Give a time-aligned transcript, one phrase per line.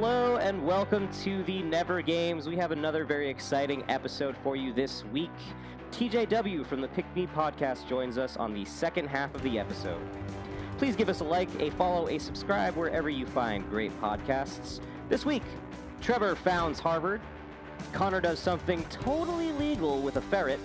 [0.00, 2.48] Hello and welcome to the Never Games.
[2.48, 5.32] We have another very exciting episode for you this week.
[5.90, 10.00] TJW from the Pick Me podcast joins us on the second half of the episode.
[10.76, 14.78] Please give us a like, a follow, a subscribe wherever you find great podcasts.
[15.08, 15.42] This week,
[16.00, 17.20] Trevor founds Harvard,
[17.92, 20.60] Connor does something totally legal with a ferret,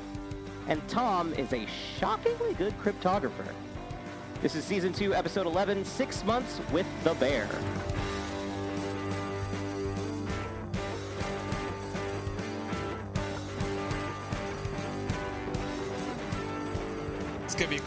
[0.67, 1.65] and Tom is a
[1.97, 3.51] shockingly good cryptographer.
[4.43, 7.49] This is season 2, episode 11 Six Months with the Bear.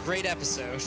[0.07, 0.81] Great episode.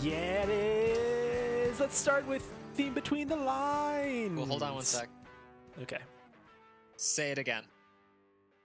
[0.00, 1.80] Yeah, it is.
[1.80, 4.36] Let's start with theme between the lines.
[4.38, 5.08] Well, hold on one sec.
[5.82, 5.98] Okay.
[6.96, 7.64] Say it again.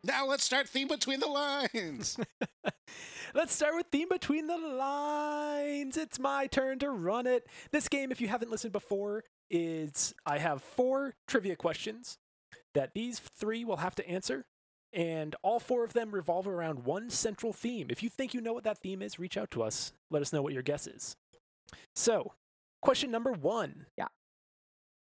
[0.03, 2.15] Now let's start theme between the lines.
[3.33, 5.97] Let's start with theme between the lines.
[5.97, 7.47] It's my turn to run it.
[7.71, 12.19] This game, if you haven't listened before, is I have four trivia questions
[12.75, 14.45] that these three will have to answer,
[14.93, 17.87] and all four of them revolve around one central theme.
[17.89, 19.93] If you think you know what that theme is, reach out to us.
[20.09, 21.15] Let us know what your guess is.
[21.95, 22.33] So,
[22.81, 24.07] question number one Yeah.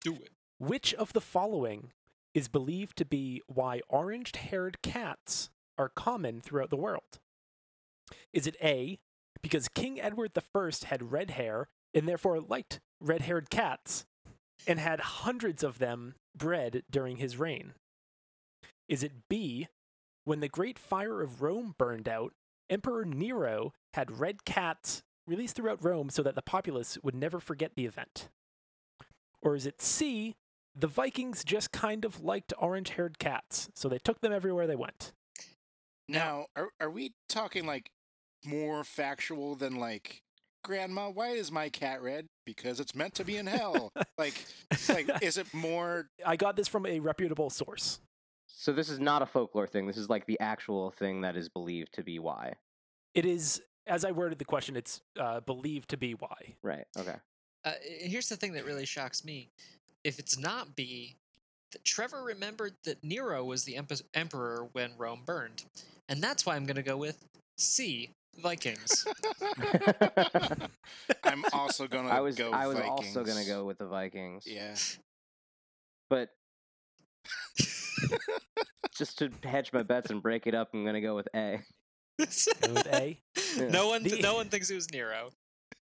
[0.02, 0.30] Do it.
[0.58, 1.92] Which of the following
[2.34, 7.18] is believed to be why orange haired cats are common throughout the world?
[8.32, 8.98] Is it A,
[9.42, 14.04] because King Edward I had red hair and therefore liked red haired cats
[14.66, 17.74] and had hundreds of them bred during his reign?
[18.90, 19.68] Is it B,
[20.24, 22.32] when the Great Fire of Rome burned out,
[22.68, 27.76] Emperor Nero had red cats released throughout Rome so that the populace would never forget
[27.76, 28.28] the event?
[29.40, 30.34] Or is it C,
[30.74, 34.76] the Vikings just kind of liked orange haired cats, so they took them everywhere they
[34.76, 35.12] went?
[36.08, 37.92] now, are are we talking like
[38.44, 40.22] more factual than like
[40.64, 42.26] Grandma, why is my cat red?
[42.44, 43.92] Because it's meant to be in hell.
[44.18, 44.34] like
[44.88, 48.00] like is it more I got this from a reputable source.
[48.60, 49.86] So this is not a folklore thing.
[49.86, 52.52] This is like the actual thing that is believed to be why.
[53.14, 56.56] It is, as I worded the question, it's uh, believed to be why.
[56.62, 56.84] Right.
[56.98, 57.14] Okay.
[57.64, 59.48] Uh, here's the thing that really shocks me.
[60.04, 61.16] If it's not B,
[61.72, 65.64] th- Trevor remembered that Nero was the emp- emperor when Rome burned,
[66.10, 67.16] and that's why I'm gonna go with
[67.56, 68.10] C.
[68.42, 69.06] Vikings.
[71.24, 73.16] I'm also gonna I was go I was Vikings.
[73.16, 74.44] also gonna go with the Vikings.
[74.46, 74.74] Yeah.
[76.10, 76.28] But
[78.96, 81.60] just to hedge my bets and break it up, I'm gonna go with A.
[82.18, 82.24] Go
[82.74, 83.20] with A.
[83.70, 85.30] no one, The- no one thinks it was Nero.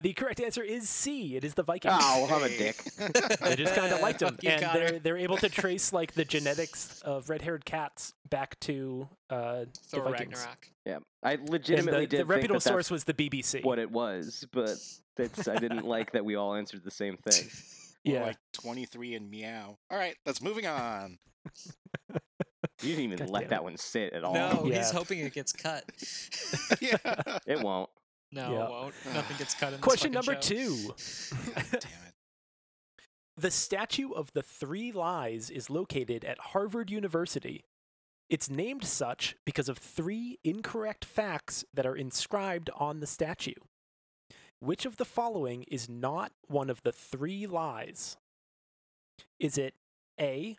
[0.01, 1.35] The correct answer is C.
[1.35, 1.95] It is the Vikings.
[1.99, 2.75] Oh, I'm a dick.
[3.41, 4.79] They just kind of liked them, Fuck you, and Connor.
[4.89, 9.67] they're they're able to trace like the genetics of red-haired cats back to uh, the
[9.87, 10.37] Thor Vikings.
[10.37, 10.67] Ragnarok.
[10.85, 13.63] Yeah, I And legitimately the, did the reputable think that source that's was the BBC.
[13.65, 14.69] what it was, but
[15.17, 17.49] it's I didn't like that we all answered the same thing.
[18.05, 19.79] More yeah, like 23 and meow.
[19.89, 21.17] All right, let's moving on.
[22.81, 24.33] You didn't even God let damn that one sit at all.
[24.33, 24.77] No, Yeah.
[24.77, 25.83] he's hoping it gets cut.
[26.81, 26.97] yeah.
[27.47, 27.89] It won't.
[28.31, 28.65] No, Yeah.
[28.65, 28.93] it won't.
[29.13, 30.49] Nothing gets cut in Question fucking number show.
[30.55, 30.75] two.
[31.55, 31.85] God damn it.
[33.35, 37.65] The statue of the Three Lies is located at Harvard University.
[38.29, 43.53] It's named such because of three incorrect facts that are inscribed on the statue.
[44.59, 48.17] Which of the following is not one of the three lies?
[49.39, 49.75] Is it
[50.19, 50.57] A,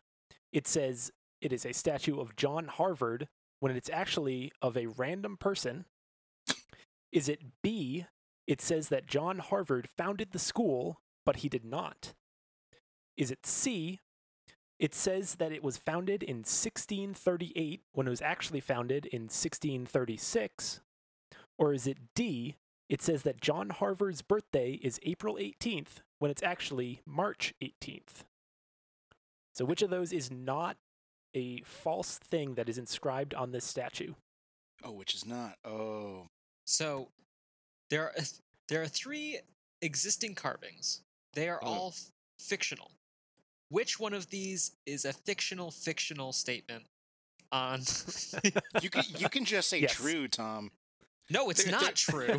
[0.53, 3.28] it says it is a statue of John Harvard
[3.60, 5.84] when it's actually of a random person?
[7.12, 8.06] Is it B,
[8.47, 12.15] it says that John Harvard founded the school, but he did not?
[13.16, 14.00] Is it C?
[14.78, 20.81] It says that it was founded in 1638 when it was actually founded in 1636.
[21.59, 22.56] Or is it D?
[22.88, 28.25] It says that John Harvard's birthday is April 18th when it's actually March 18th.
[29.54, 30.77] So, which of those is not
[31.38, 34.12] a false thing that is inscribed on this statue?
[34.84, 35.56] Oh, which is not.
[35.65, 36.27] Oh.
[36.66, 37.09] So
[37.91, 38.15] there are
[38.68, 39.39] there are three
[39.80, 41.01] existing carvings.
[41.34, 41.66] They are Oh.
[41.66, 42.10] all f-
[42.41, 42.91] fictional.
[43.71, 46.84] Which one of these is a fictional fictional statement
[47.53, 47.80] on
[48.83, 49.95] You can you can just say Yes.
[49.95, 50.71] true, Tom.
[51.30, 52.36] No, it's They're- not true.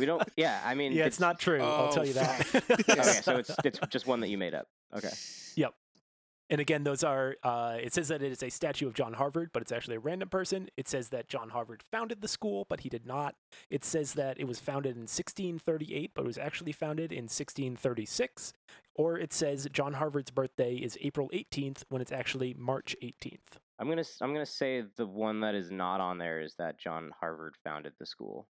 [0.00, 0.22] We don't.
[0.36, 1.60] Yeah, I mean, yeah, it's not true.
[1.62, 2.46] I'll tell Oh, you that.
[2.88, 4.66] Okay, so it's it's just one that you made up.
[4.96, 5.10] Okay.
[6.50, 9.50] And again, those are, uh, it says that it is a statue of John Harvard,
[9.54, 10.68] but it's actually a random person.
[10.76, 13.36] It says that John Harvard founded the school, but he did not.
[13.70, 18.52] It says that it was founded in 1638, but it was actually founded in 1636.
[18.94, 23.58] Or it says John Harvard's birthday is April 18th when it's actually March 18th.
[23.78, 26.78] I'm gonna s- I'm gonna say the one that is not on there is that
[26.78, 28.46] John Harvard founded the school.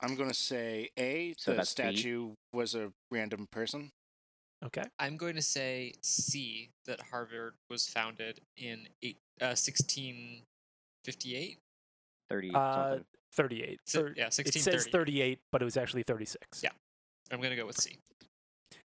[0.00, 1.82] I'm gonna say A, So the that's B?
[1.82, 3.90] statue was a random person.
[4.64, 4.84] Okay.
[4.98, 11.58] I'm going to say C that Harvard was founded in eight, uh, 1658.
[12.30, 12.98] 30 Uh,
[13.32, 13.80] 38.
[13.84, 16.62] Si- Thir- yeah, it says 38, but it was actually 36.
[16.62, 16.70] Yeah.
[17.30, 17.98] I'm going to go with C.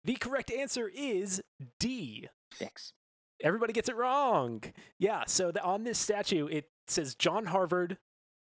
[0.03, 1.41] The correct answer is
[1.79, 2.27] D.
[2.59, 2.93] Dicks.
[3.41, 4.63] Everybody gets it wrong.
[4.99, 7.97] Yeah, so the, on this statue, it says John Harvard,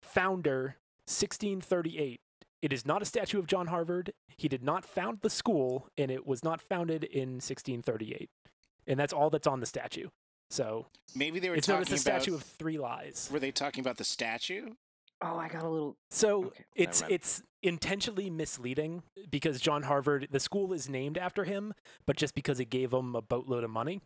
[0.02, 0.76] founder,
[1.06, 2.20] 1638.
[2.66, 4.12] It is not a statue of John Harvard.
[4.38, 8.28] He did not found the school, and it was not founded in 1638.
[8.88, 10.08] And that's all that's on the statue.
[10.50, 12.22] So Maybe they were it's known as talking the about.
[12.22, 13.28] statue of three lies.
[13.32, 14.70] Were they talking about the statue?
[15.22, 15.94] Oh, I got a little.
[16.10, 21.72] So Okay, it's it's intentionally misleading because John Harvard, the school is named after him,
[22.04, 24.00] but just because it gave him a boatload of money,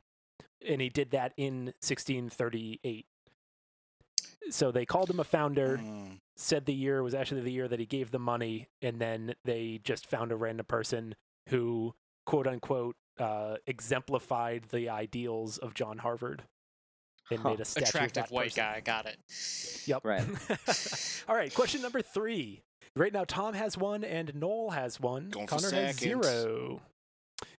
[0.69, 3.07] and he did that in 1638.
[4.51, 6.13] So they called him a founder, Hmm.
[6.41, 9.81] Said the year was actually the year that he gave the money, and then they
[9.85, 11.15] just found a random person
[11.49, 11.95] who,
[12.27, 16.45] quote unquote, uh, exemplified the ideals of John Harvard
[17.31, 17.51] and Huh.
[17.51, 18.63] made a statue of Attractive that white person.
[18.65, 18.81] guy.
[18.81, 19.19] Got it.
[19.87, 20.05] Yep.
[20.05, 20.27] Right.
[21.29, 21.55] All right.
[21.55, 22.63] Question number three.
[22.97, 25.29] Right now, Tom has one and Noel has one.
[25.31, 26.81] Going Connor has zero.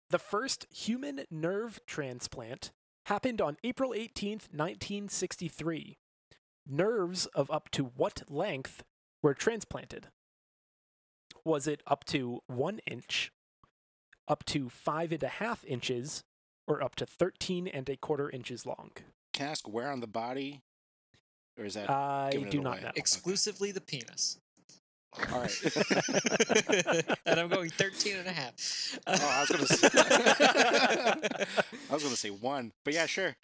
[0.09, 2.71] The first human nerve transplant
[3.05, 5.97] happened on April 18th, 1963.
[6.67, 8.83] Nerves of up to what length
[9.23, 10.07] were transplanted?
[11.43, 13.31] Was it up to one inch,
[14.27, 16.23] up to five and a half inches,
[16.67, 18.91] or up to 13 and a quarter inches long?
[19.33, 20.61] Can I ask where on the body?
[21.57, 22.83] Or is that I giving it do not away?
[22.83, 22.91] know.
[22.95, 24.37] Exclusively the penis.
[25.33, 25.63] all right?
[27.25, 28.99] and I'm going 13 and a half.
[29.07, 29.89] oh, I was gonna say.
[31.89, 33.35] I was gonna say one, but yeah, sure.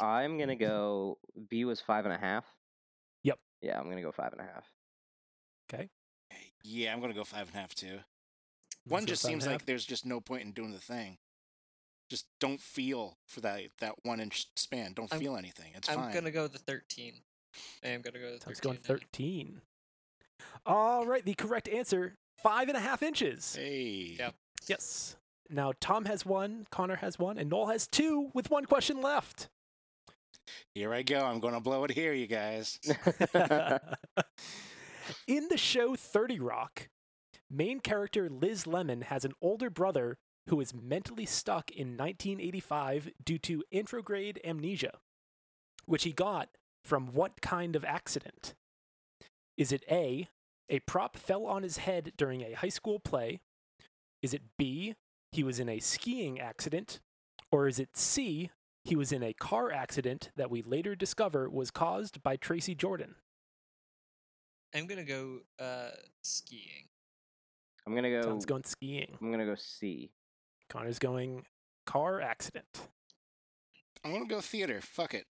[0.00, 0.64] I'm gonna mm-hmm.
[0.64, 1.18] go.
[1.48, 2.44] B was five and a half.
[3.22, 3.38] Yep.
[3.62, 4.66] Yeah, I'm gonna go five and a half.
[5.72, 5.88] Okay.
[6.64, 7.98] yeah, I'm gonna go five and a half too.
[8.86, 11.18] One just seems like there's just no point in doing the thing.
[12.08, 14.94] Just don't feel for that that one inch span.
[14.94, 15.72] Don't I'm- feel anything.
[15.74, 16.12] It's I'm fine.
[16.12, 17.14] going to go the 13.
[17.84, 18.40] I am going to go the 13.
[18.40, 19.60] Tom's going and a 13.
[20.66, 23.54] All right, the correct answer five and a half inches.
[23.54, 24.16] Hey.
[24.18, 24.34] Yep.
[24.66, 25.16] Yes.
[25.48, 29.48] Now Tom has one, Connor has one, and Noel has two with one question left.
[30.74, 31.24] Here I go.
[31.24, 32.78] I'm gonna blow it here, you guys.
[35.26, 36.88] In the show 30 Rock,
[37.50, 40.18] main character Liz Lemon has an older brother
[40.48, 44.98] who is mentally stuck in 1985 due to anterograde amnesia,
[45.86, 46.48] which he got
[46.84, 48.54] from what kind of accident?
[49.56, 50.28] Is it A,
[50.68, 53.40] a prop fell on his head during a high school play?
[54.22, 54.94] Is it B,
[55.32, 57.00] he was in a skiing accident?
[57.52, 58.50] Or is it C,
[58.90, 63.14] he was in a car accident that we later discover was caused by Tracy Jordan?
[64.74, 65.90] I'm going to go uh,
[66.22, 66.90] skiing.
[67.86, 68.22] I'm gonna go.
[68.22, 69.16] Tom's going skiing.
[69.20, 70.10] I'm gonna go C.
[70.68, 71.44] Connor's going
[71.86, 72.66] car accident.
[74.04, 74.80] I'm gonna go theater.
[74.80, 75.26] Fuck it.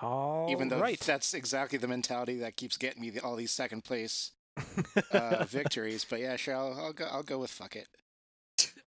[0.00, 0.98] All Even though right.
[0.98, 4.32] that's exactly the mentality that keeps getting me the, all these second place
[5.12, 6.06] uh, victories.
[6.08, 6.56] But yeah, sure.
[6.56, 7.06] I'll, I'll go.
[7.10, 7.88] I'll go with fuck it.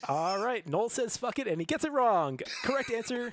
[0.09, 0.67] All right.
[0.67, 2.39] Noel says fuck it, and he gets it wrong.
[2.63, 3.33] Correct answer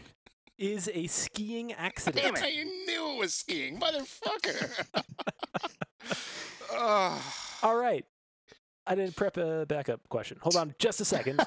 [0.58, 2.36] is a skiing accident.
[2.36, 2.44] Damn it.
[2.44, 4.86] I knew it was skiing, motherfucker.
[6.72, 7.34] oh,
[7.64, 8.06] All right.
[8.86, 10.38] I didn't prep a backup question.
[10.42, 11.40] Hold on just a second.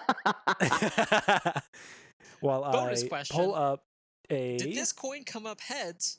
[2.41, 3.37] While Bonus I question.
[3.37, 3.85] pull up
[4.31, 4.57] a.
[4.57, 6.19] Did this coin come up heads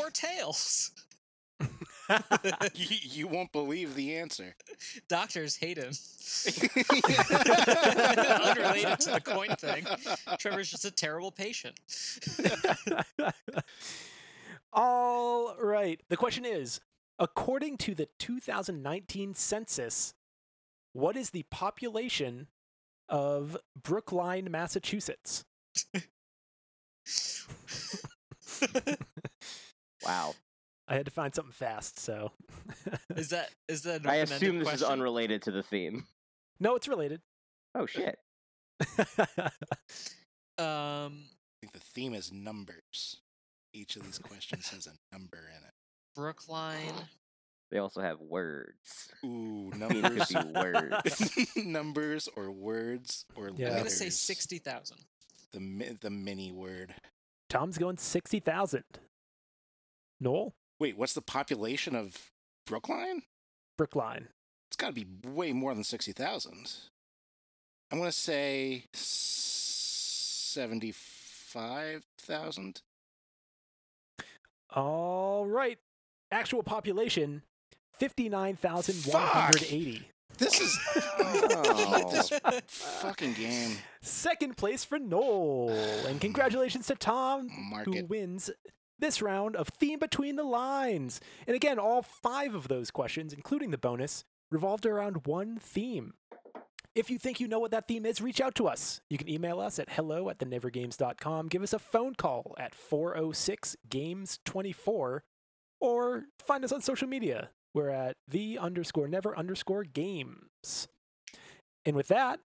[0.00, 0.92] or tails?
[2.74, 4.54] you, you won't believe the answer.
[5.08, 5.92] Doctors hate him.
[8.44, 9.86] Unrelated to the coin thing.
[10.38, 11.78] Trevor's just a terrible patient.
[14.72, 16.00] All right.
[16.08, 16.80] The question is
[17.18, 20.14] according to the 2019 census,
[20.92, 22.48] what is the population
[23.08, 25.44] of Brookline, Massachusetts?
[30.04, 30.34] wow.
[30.92, 32.32] I had to find something fast, so.
[33.16, 34.02] Is that is that?
[34.02, 34.92] An I assume this is question?
[34.92, 36.04] unrelated to the theme.
[36.60, 37.20] no, it's related.
[37.74, 38.18] Oh shit.
[40.58, 43.16] Um, I think the theme is numbers.
[43.72, 45.72] Each of these questions has a number in it.
[46.14, 46.92] Brookline.
[47.70, 49.08] They also have words.
[49.24, 50.28] Ooh, numbers.
[50.28, 51.56] be words.
[51.56, 53.70] numbers or words or Yeah.
[53.70, 54.98] I'm gonna say sixty thousand.
[55.52, 56.94] The the mini word.
[57.48, 58.84] Tom's going 60,000.
[60.20, 60.54] Noel?
[60.80, 62.30] Wait, what's the population of
[62.66, 63.22] Brookline?
[63.78, 64.28] Brookline.
[64.68, 66.72] It's got to be way more than sixty thousand.
[67.90, 68.84] I'm gonna say
[70.72, 72.80] seventy-five thousand.
[74.74, 75.78] All right.
[76.30, 77.42] Actual population
[77.98, 80.08] 59,180.
[80.38, 80.78] This is
[81.20, 82.10] Oh.
[82.10, 82.30] this
[82.66, 83.76] fucking game.
[84.00, 85.68] Second place for Noel.
[86.06, 88.08] And congratulations to Tom, Mark who it.
[88.08, 88.48] wins
[89.02, 91.20] this round of Theme Between the Lines.
[91.46, 96.14] And again, all five of those questions, including the bonus, revolved around one theme.
[96.94, 99.00] If you think you know what that theme is, reach out to us.
[99.10, 103.76] You can email us at hello at thenevergames.com, give us a phone call at 406
[103.88, 105.24] Games 24,
[105.80, 107.50] or find us on social media.
[107.74, 110.86] We're at the underscore never underscore games.
[111.84, 112.40] And with that,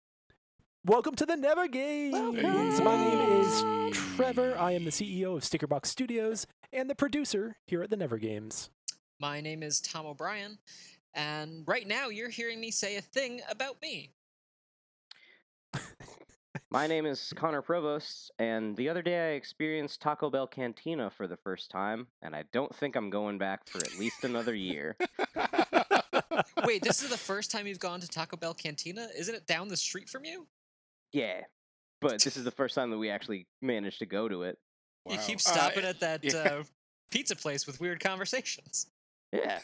[0.88, 2.80] welcome to the Never Games.
[2.80, 4.58] My name is Trevor.
[4.58, 8.70] I am the CEO of Stickerbox Studios and the producer here at the Never Games.
[9.20, 10.58] My name is Tom O'Brien,
[11.14, 14.14] and right now you're hearing me say a thing about me.
[16.72, 21.28] My name is Connor Provost, and the other day I experienced Taco Bell Cantina for
[21.28, 24.98] the first time, and I don't think I'm going back for at least another year.
[26.66, 29.08] Wait, this is the first time you've gone to Taco Bell Cantina?
[29.18, 30.48] Isn't it down the street from you?
[31.14, 31.42] Yeah,
[32.02, 34.58] but this is the first time that we actually managed to go to it.
[35.08, 35.24] You Wow.
[35.26, 36.34] keep Uh, stopping at that yeah.
[36.38, 36.64] uh,
[37.12, 38.88] pizza place with weird conversations.
[39.32, 39.60] Yeah.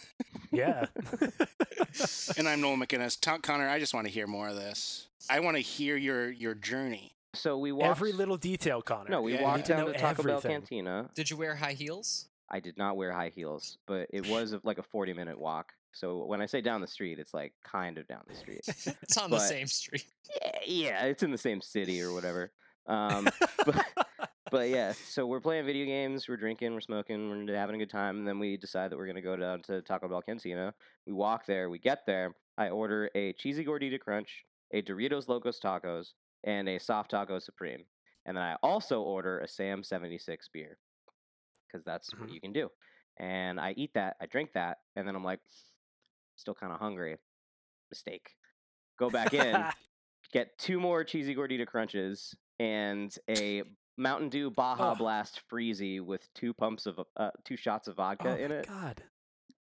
[0.51, 0.85] Yeah.
[2.37, 3.19] and I'm Noel McInnes.
[3.19, 5.07] Tom, Connor, I just want to hear more of this.
[5.29, 7.15] I want to hear your your journey.
[7.35, 7.89] So we walked.
[7.89, 9.09] Every little detail, Connor.
[9.09, 10.41] No, we Yeah, walked need to down know to Taco Bell.
[10.41, 11.09] Cantina.
[11.15, 12.27] Did you wear high heels?
[12.49, 15.73] I did not wear high heels, but it was like a 40 minute walk.
[15.93, 18.61] So when I say down the street, it's like kind of down the street.
[18.67, 20.05] it's on the same street.
[20.41, 22.51] yeah, yeah, it's in the same city or whatever.
[22.87, 23.29] Um,
[23.65, 23.85] but,
[24.51, 27.89] but yeah, so we're playing video games, we're drinking, we're smoking, we're having a good
[27.89, 30.73] time, and then we decide that we're gonna go down to Taco Bell Cantina.
[31.05, 32.35] We walk there, we get there.
[32.57, 36.07] I order a cheesy gordita crunch, a Doritos Locos Tacos,
[36.43, 37.83] and a soft taco supreme,
[38.25, 40.77] and then I also order a Sam 76 beer
[41.67, 42.33] because that's what Mhm.
[42.33, 42.69] you can do.
[43.17, 45.39] And I eat that, I drink that, and then I'm like,
[46.35, 47.17] still kind of hungry.
[47.91, 48.29] Mistake.
[48.99, 49.63] Go back in,
[50.33, 53.63] get two more cheesy gordita crunches and a
[53.97, 54.97] Mountain Dew Baja Ugh.
[54.99, 58.67] Blast Freezy with two pumps of uh, two shots of vodka oh in it.
[58.67, 59.03] God.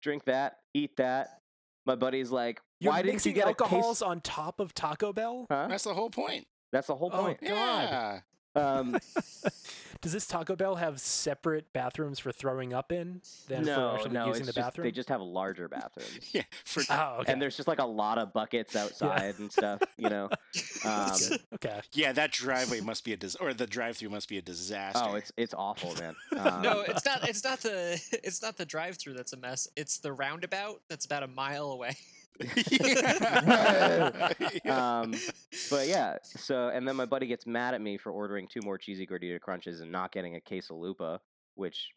[0.02, 1.40] Drink that, eat that.
[1.86, 4.74] My buddy's like, You're "Why didn't you mixing get a alcohols case?" on top of
[4.74, 5.48] Taco Bell?
[5.50, 5.68] Huh?
[5.70, 6.46] That's the whole point.
[6.72, 7.42] That's the whole Oh, point.
[7.42, 7.50] God.
[7.50, 8.20] Yeah.
[8.56, 8.98] Um,
[10.02, 14.12] Does this Taco Bell have separate bathrooms for throwing up in than no, for actually
[14.12, 14.84] no, using it's the just, bathroom?
[14.86, 16.20] they just have larger bathrooms.
[16.34, 16.42] Yeah.
[16.66, 17.32] For Oh, okay.
[17.32, 20.30] And there's just like a lot of buckets outside and stuff, you know.
[20.86, 21.12] Um,
[21.56, 21.80] okay.
[21.94, 25.02] yeah, that driveway must be a dis- or the drive-through must be a disaster.
[25.02, 26.14] oh, it's it's awful, man.
[26.38, 27.28] Um, no, it's not.
[27.28, 28.00] It's not the.
[28.24, 29.68] It's not the drive-through that's a mess.
[29.78, 31.96] It's the roundabout that's about a mile away.
[34.70, 35.14] um,
[35.70, 38.78] but yeah, so and then my buddy gets mad at me for ordering two more
[38.78, 41.20] cheesy gordita crunches and not getting a quesalupa,
[41.56, 41.90] which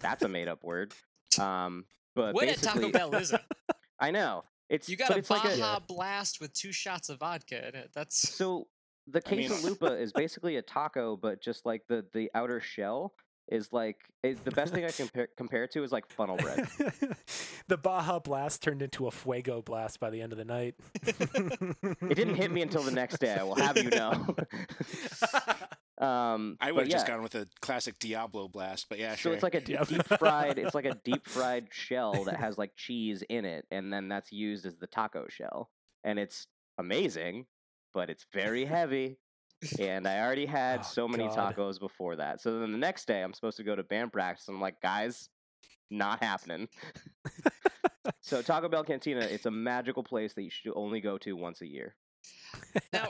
[0.00, 0.94] that's a made up word.
[1.38, 3.40] Um, but what at Taco basically, Bell is it?
[4.00, 7.08] I know it's You got but a it's like Baja a Blast with two shots
[7.08, 7.90] of vodka in it.
[7.94, 8.66] That's so
[9.06, 9.50] the I mean-
[9.98, 13.12] is basically a taco, but just like the the outer shell
[13.48, 16.36] is like is the best thing I can compare, compare it to is like funnel
[16.36, 16.66] bread.
[17.68, 20.74] the Baja Blast turned into a Fuego Blast by the end of the night.
[22.10, 23.34] It didn't hit me until the next day.
[23.38, 24.12] I will have you know.
[25.98, 29.32] um, I would have just gone with a classic Diablo blast, but yeah, So sure.
[29.34, 29.88] it's like a Yep.
[29.88, 30.58] deep fried.
[30.58, 34.32] It's like a deep fried shell that has like cheese in it, and then that's
[34.32, 35.70] used as the taco shell,
[36.02, 36.46] and it's
[36.78, 37.46] amazing,
[37.92, 39.18] but it's very heavy.
[39.78, 41.56] And I already had Oh, so many God.
[41.56, 42.40] tacos before that.
[42.40, 44.48] So then the next day, I'm supposed to go to band practice.
[44.48, 45.28] I'm like, guys,
[45.90, 46.68] not happening.
[48.20, 51.60] so Taco Bell Cantina, it's a magical place that you should only go to once
[51.60, 51.94] a year.
[52.92, 53.08] now.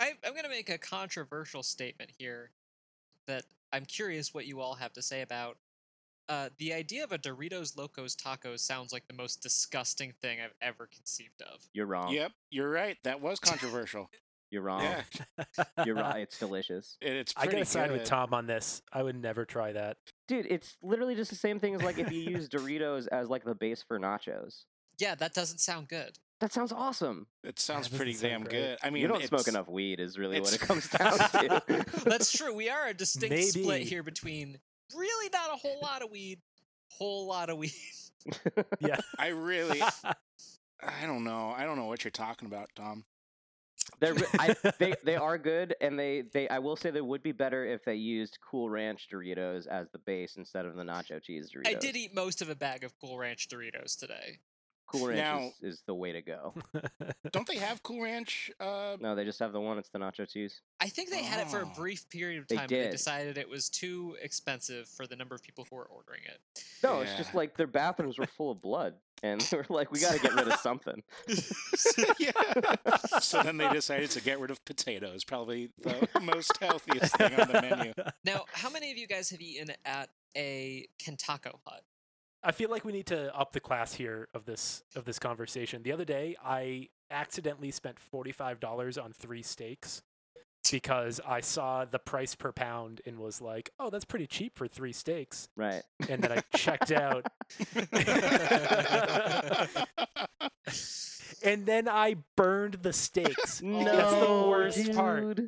[0.00, 2.50] I, I'm going to make a controversial statement here
[3.26, 5.56] that I'm curious what you all have to say about.
[6.28, 10.54] Uh, the idea of a Doritos Locos Tacos sounds like the most disgusting thing I've
[10.62, 11.60] ever conceived of.
[11.74, 12.12] You're wrong.
[12.12, 12.96] Yep, you're right.
[13.04, 14.08] That was controversial.
[14.52, 14.82] You're wrong.
[14.82, 16.18] yeah, You're right.
[16.22, 16.98] It's delicious.
[17.00, 18.04] it, it's I pretty gotta side with.
[18.04, 18.82] Tom on this.
[18.92, 19.96] I would never try that.
[20.28, 23.44] Dude, it's literally just the same thing as like if you use Doritos as like
[23.44, 24.64] the base for nachos.
[24.98, 26.18] Yeah, that doesn't sound good.
[26.40, 27.28] That sounds awesome.
[27.44, 28.50] It sounds doesn't pretty damn great.
[28.50, 28.78] good.
[28.82, 31.84] I mean, you don't smoke enough weed, is really what it comes down to.
[32.04, 32.54] That's true.
[32.54, 34.58] We are a distinct split here between
[34.94, 36.40] really not a whole lot of weed,
[36.90, 37.72] whole lot of weed.
[38.80, 38.98] Yeah.
[39.18, 41.54] I really, I don't know.
[41.56, 43.04] I don't know what you're talking about, Tom.
[44.02, 47.30] They're I, they they are good, and they they I will say they would be
[47.30, 51.50] better if they used Cool Ranch Doritos as the base instead of the nacho cheese
[51.54, 51.68] Doritos.
[51.68, 54.38] I did eat most of a bag of Cool Ranch Doritos today.
[54.92, 56.54] Cool Ranch Now- is, is the way to go.
[57.32, 58.50] Don't they have Cool Ranch?
[58.60, 59.78] Uh, No, they just have the one.
[59.78, 60.60] It's the nacho cheese.
[60.80, 61.72] I think they had it for a Oh.
[61.76, 62.90] brief period of time, they did.
[62.90, 66.38] decided it was too expensive for the number of people who were ordering it.
[66.82, 70.00] No, it's just like their bathrooms were full of blood, and they were like, "We
[70.00, 71.02] got to get rid of something."
[72.18, 72.32] yeah.
[73.20, 77.48] so then they decided to get rid of potatoes, probably the most healthiest thing on
[77.48, 77.92] the menu.
[78.24, 81.82] Now, how many of you guys have eaten at a Kentaco Hut?
[82.44, 85.82] I feel like we need to up the class here of this of this conversation.
[85.82, 90.02] The other day, I accidentally spent forty five dollars on three steaks
[90.70, 94.66] because I saw the price per pound and was like, "Oh, that's pretty cheap for
[94.66, 95.82] three steaks." Right.
[96.08, 97.26] And then I checked out,
[101.44, 103.62] and then I burned the steaks.
[103.62, 105.38] No, That's the worst part.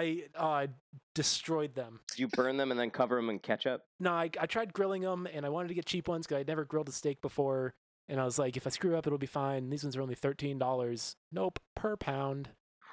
[0.00, 0.30] Dude.
[0.36, 0.66] I uh,
[1.14, 2.00] destroyed them.
[2.10, 3.82] Did you burn them and then cover them in ketchup?
[4.00, 6.48] No, I, I tried grilling them, and I wanted to get cheap ones because I'd
[6.48, 7.74] never grilled a steak before.
[8.08, 9.70] And I was like, if I screw up, it'll be fine.
[9.70, 11.16] These ones are only thirteen dollars.
[11.30, 12.50] Nope, per pound.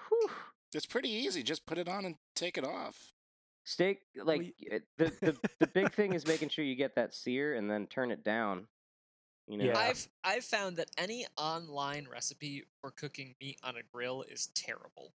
[0.10, 0.30] Whew.
[0.74, 1.42] It's pretty easy.
[1.44, 3.14] Just put it on and take it off.
[3.66, 7.14] Steak, like y- it- the, the the big thing is making sure you get that
[7.14, 8.68] sear and then turn it down.
[9.48, 9.66] You know.
[9.66, 9.78] Yeah.
[9.80, 15.12] I've I've found that any online recipe for cooking meat on a grill is terrible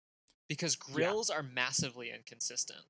[0.51, 2.81] because grills are massively inconsistent.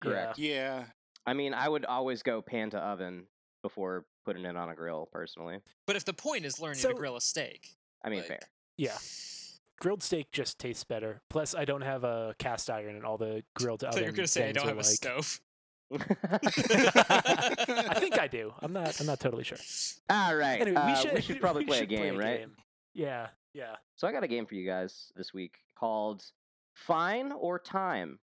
[0.00, 0.38] Correct.
[0.38, 0.84] Yeah.
[1.26, 3.26] I mean, I would always go pan to oven
[3.62, 5.06] before putting it on a grill.
[5.12, 8.28] Personally, But if the point is learning So- to grill a steak, I mean, Like-
[8.28, 8.40] fair.
[8.78, 8.96] Yeah,
[9.78, 11.20] grilled steak just tastes better.
[11.28, 13.98] Plus, I don't have a cast iron, and all the grilled I oven.
[13.98, 15.40] thought you're gonna say I don't are have a like- stove.
[15.92, 15.98] I
[17.98, 18.54] think I do.
[18.60, 18.98] I'm not.
[19.00, 19.58] I'm not totally sure.
[20.08, 20.60] All right.
[20.60, 22.38] Anyway, uh, we should probably we play a should game, right?
[22.40, 22.56] game.
[22.94, 23.76] Yeah, yeah.
[23.96, 26.24] So I got a game for you guys this week called
[26.74, 28.18] Fine or Time.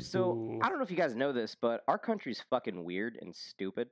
[0.00, 3.34] So I don't know if you guys know this, but our country's fucking weird and
[3.34, 3.88] stupid.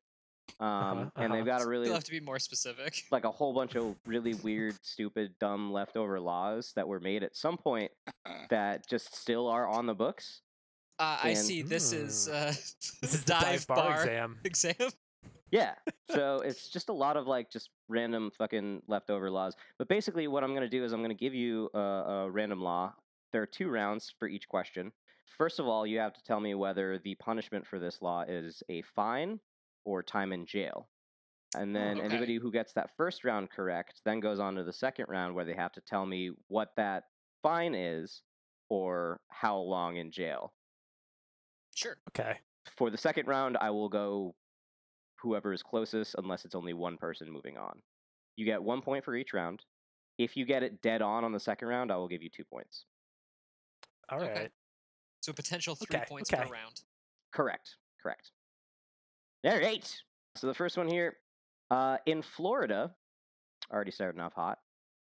[0.59, 1.59] Um, Uh-huh, and they've uh-huh.
[1.59, 3.05] got a really You'll have to be more specific.
[3.11, 7.37] like a whole bunch of really weird, stupid, dumb leftover laws that were made at
[7.37, 7.91] some point
[8.51, 10.43] that just still are on the books.
[10.99, 11.63] Uh, I And- see.
[11.63, 12.53] This is uh,
[13.01, 14.39] This is the dive, bar, exam.
[14.45, 14.75] exam.
[15.51, 15.75] Yeah.
[16.11, 19.55] So it's just a lot of like just random fucking leftover laws.
[19.79, 22.31] But basically, what I'm going to do is I'm going to give you a, a
[22.31, 22.95] random law.
[23.33, 24.93] There are two rounds for each question.
[25.39, 28.63] First of all, you have to tell me whether the punishment for this law is
[28.69, 29.41] a fine
[29.85, 30.89] or time in jail.
[31.57, 32.07] And then okay.
[32.07, 35.45] anybody who gets that first round correct then goes on to the second round where
[35.45, 37.05] they have to tell me what that
[37.43, 38.23] fine is
[38.69, 40.53] or how long in jail.
[41.75, 41.97] Sure.
[42.11, 42.39] Okay.
[42.77, 44.35] For the second round, I will go
[45.21, 47.81] whoever is closest, unless it's only one person moving on.
[48.37, 49.63] You get one point for each round.
[50.19, 52.45] If you get it dead on on the second round, I will give you two
[52.45, 52.85] points.
[54.11, 54.31] All right.
[54.31, 54.49] Okay.
[55.21, 56.43] So potential three Okay, points okay.
[56.43, 56.81] per round.
[57.33, 57.77] Correct.
[58.03, 58.31] Correct.
[59.45, 60.03] All right.
[60.37, 61.17] So the first one here,
[61.71, 62.95] uh, in Florida,
[63.73, 64.59] already starting off hot.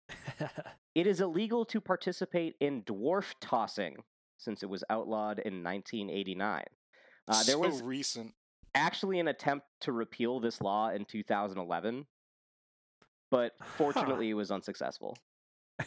[0.95, 3.97] It is illegal to participate in dwarf tossing
[4.39, 6.65] since it was outlawed in 1989.
[7.29, 8.35] Uh, there so was recent.
[8.75, 12.07] Actually an attempt to repeal this law in 2011,
[13.31, 15.17] but fortunately it was unsuccessful.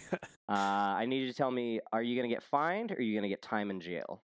[0.50, 3.02] Uh, I need you to tell me: Are you going to get fined, or are
[3.02, 4.22] you going to get time in jail?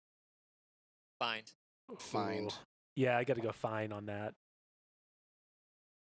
[1.18, 1.52] Find.
[1.98, 2.54] Fined.
[2.96, 4.36] Yeah, I got to go fine on that.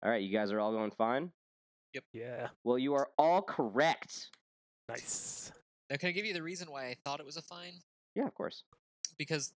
[0.04, 1.32] All right, you guys are all going fine.
[1.94, 2.04] Yep.
[2.12, 2.48] Yeah.
[2.62, 4.30] Well, you are all correct.
[4.88, 5.52] Nice.
[5.90, 7.74] Now, can I give you the reason why I thought it was a fine?
[8.14, 8.64] Yeah, of course.
[9.18, 9.52] Because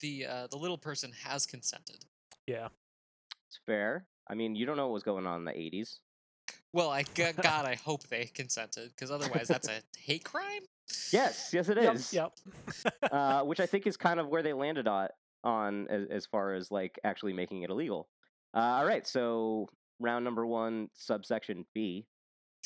[0.00, 2.04] the uh, the little person has consented.
[2.46, 2.68] Yeah.
[3.48, 4.06] It's fair.
[4.28, 5.98] I mean, you don't know what was going on in the 80s.
[6.72, 10.62] Well, I God, I hope they consented, because otherwise that's a hate crime.
[11.12, 12.12] Yes, yes, it is.
[12.12, 12.32] Yep.
[12.84, 12.94] Yep.
[13.12, 15.08] uh, which I think is kind of where they landed on,
[15.44, 18.08] on as, as far as like actually making it illegal.
[18.54, 19.68] Uh, all right, so
[20.00, 22.06] round number one, subsection B.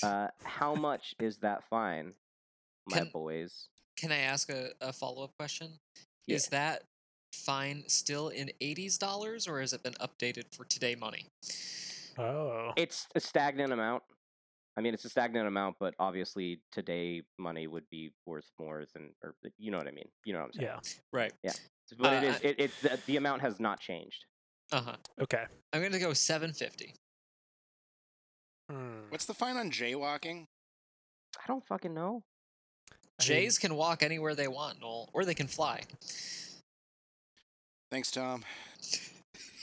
[0.03, 2.13] Uh, how much is that fine,
[2.89, 3.69] my Can- boys?
[3.97, 5.79] Can I ask a, a follow up question?
[6.27, 6.37] Yeah.
[6.37, 6.85] Is that
[7.33, 11.27] fine still in 80s dollars, or has it been updated for today money?
[12.19, 12.73] oh.
[12.77, 14.03] It's a stagnant amount.
[14.77, 19.11] I mean, it's a stagnant amount, but obviously today money would be worth more than,
[19.23, 20.09] or you know what I mean.
[20.25, 20.69] You know what I'm saying.
[20.69, 20.81] Yeah.
[21.13, 21.33] Right.
[21.43, 21.53] Yeah.
[21.99, 22.37] But it Uh, is.
[22.37, 24.25] I- It, it the, the amount has not changed.
[24.73, 24.97] Uh huh.
[25.21, 25.45] Okay.
[25.73, 26.95] I'm gonna go 750.
[28.71, 28.77] Hmm.
[29.09, 30.47] What's the fine on jaywalking?
[31.39, 32.23] I don't fucking know.
[32.93, 35.83] I mean- Jays can walk anywhere they want, Noel, or they can fly.
[37.91, 38.45] Thanks, Tom.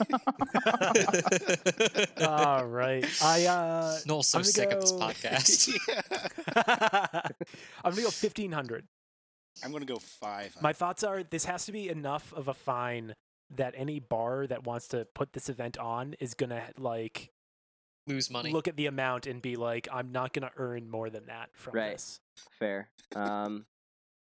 [2.20, 3.04] All right.
[3.22, 5.68] I uh Noel's so I'm gonna sick of this podcast.
[5.88, 7.20] yeah.
[7.84, 8.86] I'm gonna go fifteen hundred.
[9.64, 10.56] I'm gonna go five.
[10.60, 13.14] My thoughts are this has to be enough of a fine
[13.56, 17.30] that any bar that wants to put this event on is gonna like
[18.06, 18.52] Lose money.
[18.52, 21.74] look at the amount and be like, I'm not gonna earn more than that from
[21.74, 21.92] Right.
[21.92, 22.20] this.
[22.58, 22.88] Fair.
[23.16, 23.66] Um,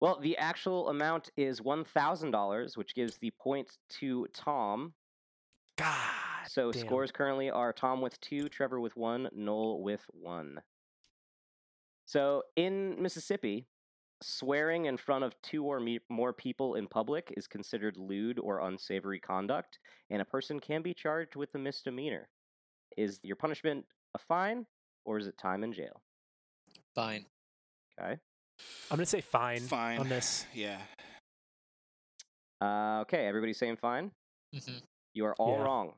[0.00, 4.94] well, the actual amount is one thousand dollars, which gives the point to Tom.
[5.76, 6.46] God.
[6.48, 6.80] So damn.
[6.80, 10.60] scores currently are Tom with two, Trevor with one, Noel with one.
[12.06, 13.66] So in Mississippi,
[14.22, 18.60] swearing in front of two or me- more people in public is considered lewd or
[18.60, 19.78] unsavory conduct,
[20.10, 22.28] and a person can be charged with a misdemeanor.
[22.96, 23.84] Is your punishment
[24.14, 24.66] a fine,
[25.04, 26.02] or is it time in jail?
[26.94, 27.26] Fine.
[27.98, 28.18] Okay.
[28.90, 29.99] I'm gonna say fine, Fine.
[30.01, 30.46] on this.
[30.55, 30.79] Yeah.
[32.61, 34.11] Uh, okay, everybody saying fine?
[34.53, 34.79] hmm
[35.14, 35.64] You are all Yeah.
[35.64, 35.94] wrong.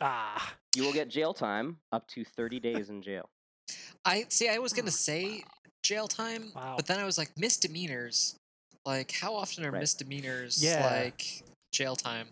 [0.00, 0.54] Ah.
[0.74, 3.28] You will get jail time up to 30 days in jail.
[4.04, 4.48] I see.
[4.48, 5.44] I was gonna say
[5.84, 6.74] jail time, Wow.
[6.76, 8.36] but then I was like misdemeanors.
[8.84, 9.80] Like, how often are Right.
[9.80, 10.84] misdemeanors Yeah.
[10.86, 12.28] like jail time?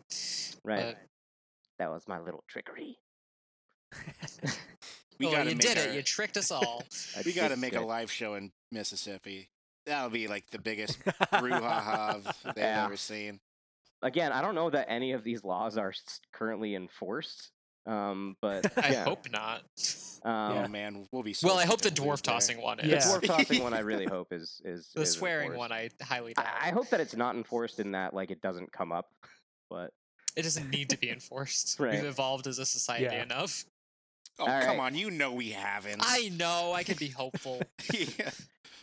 [0.65, 0.97] Right.
[0.97, 1.07] But-
[1.79, 2.99] that was my little trickery.
[5.19, 5.95] We oh, gotta you did a, it.
[5.97, 6.83] You tricked us all.
[7.27, 9.51] We got to make a live show in Mississippi.
[9.87, 12.23] That'll be like the biggest brouhaha
[12.55, 12.85] they've Yeah.
[12.85, 13.41] ever seen.
[14.03, 15.93] Again, I don't know that any of these laws are
[16.33, 17.51] currently enforced.
[17.87, 19.05] Um, but I yeah.
[19.05, 19.63] hope not.
[20.23, 21.33] Um, oh man, we'll be.
[21.33, 22.35] So well, I hope the fucking weird dwarf there.
[22.35, 23.07] tossing one The is.
[23.07, 23.11] Yeah.
[23.11, 25.59] dwarf tossing one, I really hope is is The is swearing enforced.
[25.71, 26.45] one, I highly doubt.
[26.61, 29.09] I, I hope that it's not enforced in that like it doesn't come up.
[29.71, 29.95] But
[30.37, 31.81] It doesn't need to be enforced.
[31.81, 31.93] Right.
[31.93, 33.23] We've evolved as a society Yeah.
[33.23, 33.65] enough.
[34.39, 34.79] Oh All come right.
[34.81, 36.03] on, you know we haven't.
[36.05, 36.75] I know.
[36.75, 37.63] I can be hopeful.
[37.95, 38.29] yeah.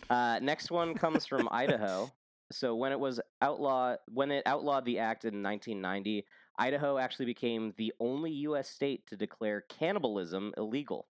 [0.10, 2.12] Uh, next one comes from Idaho.
[2.52, 6.26] So when it was outlawed, when it outlawed the act in 1990,
[6.58, 8.70] Idaho actually became the only U.S.
[8.70, 11.08] state to declare cannibalism illegal.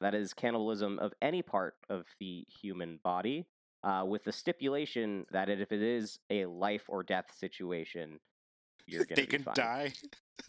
[0.00, 3.46] That is cannibalism of any part of the human body,
[3.82, 8.18] uh, with the stipulation that if it is a life or death situation,
[8.86, 9.54] you're gonna they can fine.
[9.54, 9.92] die.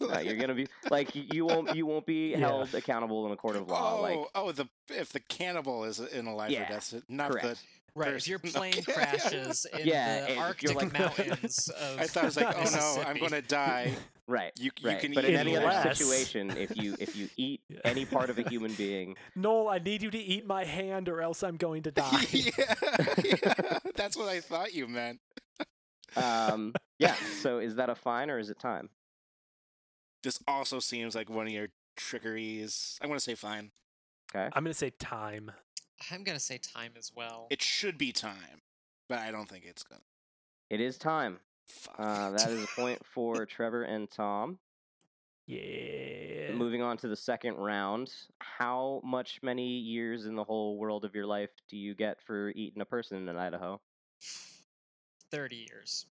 [0.12, 2.38] Uh, you're gonna be like you won't you won't be Yeah.
[2.38, 3.98] held accountable in a court of law.
[3.98, 7.02] oh, like oh, the if the cannibal is in a life Yeah, or death, si-
[7.08, 7.62] not correct.
[7.94, 8.14] Right.
[8.14, 8.92] If your plane okay.
[8.92, 12.00] crashes in Yeah, the Arctic like- mountains of.
[12.00, 13.92] I thought it was like, oh no, I'm going to die.
[14.26, 14.50] right.
[14.58, 17.60] You you Right, can but eat in any other situation, if you if you eat
[17.68, 17.80] Yeah.
[17.84, 21.20] any part of a human being, Noel, I need you to eat my hand or
[21.20, 22.26] else I'm going to die.
[22.32, 22.74] yeah,
[23.22, 25.20] yeah, that's what I thought you meant.
[26.16, 27.14] um, yeah.
[27.40, 28.88] So is that a fine or is it time?
[30.22, 32.98] This also seems like one of your trickeries.
[33.00, 33.70] I'm going to say fine.
[34.34, 34.48] Okay.
[34.54, 35.50] I'm gonna say time.
[36.10, 37.48] I'm gonna say time as well.
[37.50, 38.62] It should be time,
[39.08, 40.00] but I don't think it's gonna.
[40.70, 41.38] It is time.
[41.66, 44.58] Fuck Uh, that is a point for Trevor and Tom.
[45.46, 46.52] Yeah.
[46.54, 48.10] Moving on to the second round.
[48.40, 52.50] How much many years in the whole world of your life do you get for
[52.50, 53.80] eating a person in Idaho?
[55.30, 56.06] Thirty years.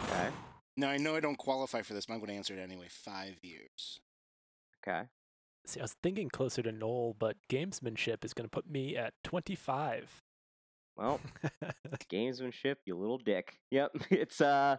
[0.00, 0.28] Okay.
[0.76, 2.86] Now I know I don't qualify for this, but I'm going to answer it anyway.
[2.90, 4.00] Five years.
[4.86, 5.02] Okay.
[5.66, 10.22] See, I was thinking closer to Noel, but gamesmanship is gonna put me at 25.
[10.96, 11.20] Well,
[12.12, 13.58] gamesmanship, you little dick.
[13.72, 13.90] Yep.
[14.10, 14.76] It's uh,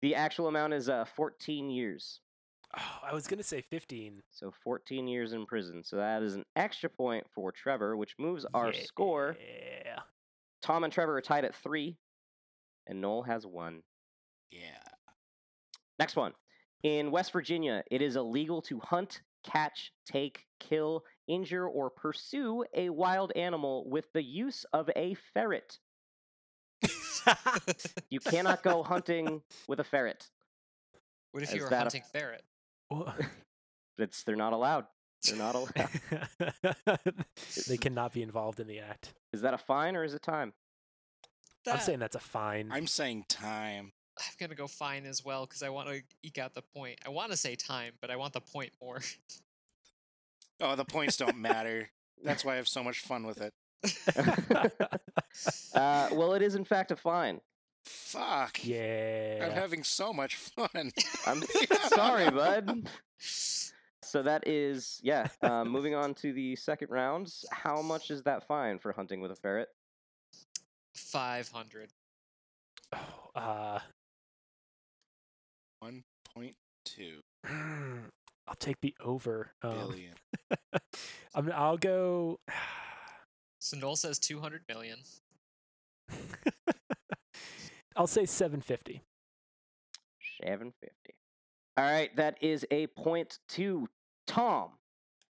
[0.00, 2.20] the actual amount is uh 14 years.
[2.78, 4.22] oh, I was gonna say 15.
[4.30, 5.82] So 14 years in prison.
[5.82, 9.36] So that is an extra point for Trevor, which moves our score.
[9.84, 9.98] Yeah.
[10.62, 11.96] Tom and Trevor are tied at three,
[12.86, 13.82] and Noel has one.
[14.52, 14.60] Yeah.
[15.98, 16.32] Next one.
[16.82, 22.88] In West Virginia, it is illegal to hunt, catch, take, kill, injure, or pursue a
[22.88, 25.78] wild animal with the use of a ferret.
[28.10, 30.28] You cannot go hunting with a ferret.
[31.32, 32.42] What if Is you were that a- hunting ferret?
[34.00, 34.86] It's they're not allowed.
[35.24, 37.24] They're not allowed.
[37.66, 39.12] they cannot be involved in the act.
[39.32, 40.52] is that a fine or is it time?
[41.66, 42.70] I'm saying that's a fine.
[42.72, 43.90] I'm saying time.
[44.18, 46.98] I'm gonna go fine as well because I want to eke out the point.
[47.06, 49.00] I want to say time, but I want the point more.
[50.60, 51.88] Oh, the points don't matter.
[52.24, 53.52] That's why I have so much fun with it.
[55.72, 57.40] Uh, well, it is in fact a fine.
[57.84, 58.64] Fuck.
[58.64, 59.44] Yeah.
[59.46, 60.90] I'm having so much fun.
[61.26, 61.42] I'm
[61.88, 62.88] sorry, bud.
[64.02, 65.28] So that is yeah.
[65.40, 67.32] Uh, moving on to the second round.
[67.50, 69.68] How much is that fine for hunting with a ferret?
[70.94, 71.90] Five hundred.
[72.92, 73.78] Oh, uh,
[75.82, 76.52] 1.2
[78.48, 79.52] I'll take the over.
[79.62, 80.14] Um, billion.
[81.34, 82.40] I'm, I'll go.
[83.60, 84.98] So Noel says two hundred million.
[87.96, 89.02] I'll say 750.
[90.40, 91.14] Seven fifty.
[91.76, 93.88] All right, that is a point to
[94.28, 94.70] Tom.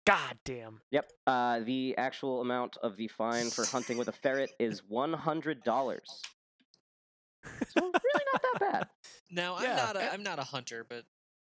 [0.06, 0.80] God damn.
[0.92, 1.12] Yep.
[1.26, 5.64] Uh, the actual amount of the fine for hunting with a ferret is one hundred
[5.64, 6.22] dollars.
[7.68, 8.88] So really not that bad.
[9.30, 9.76] Now I'm Yeah.
[9.76, 11.04] not a eh I'm not a hunter, but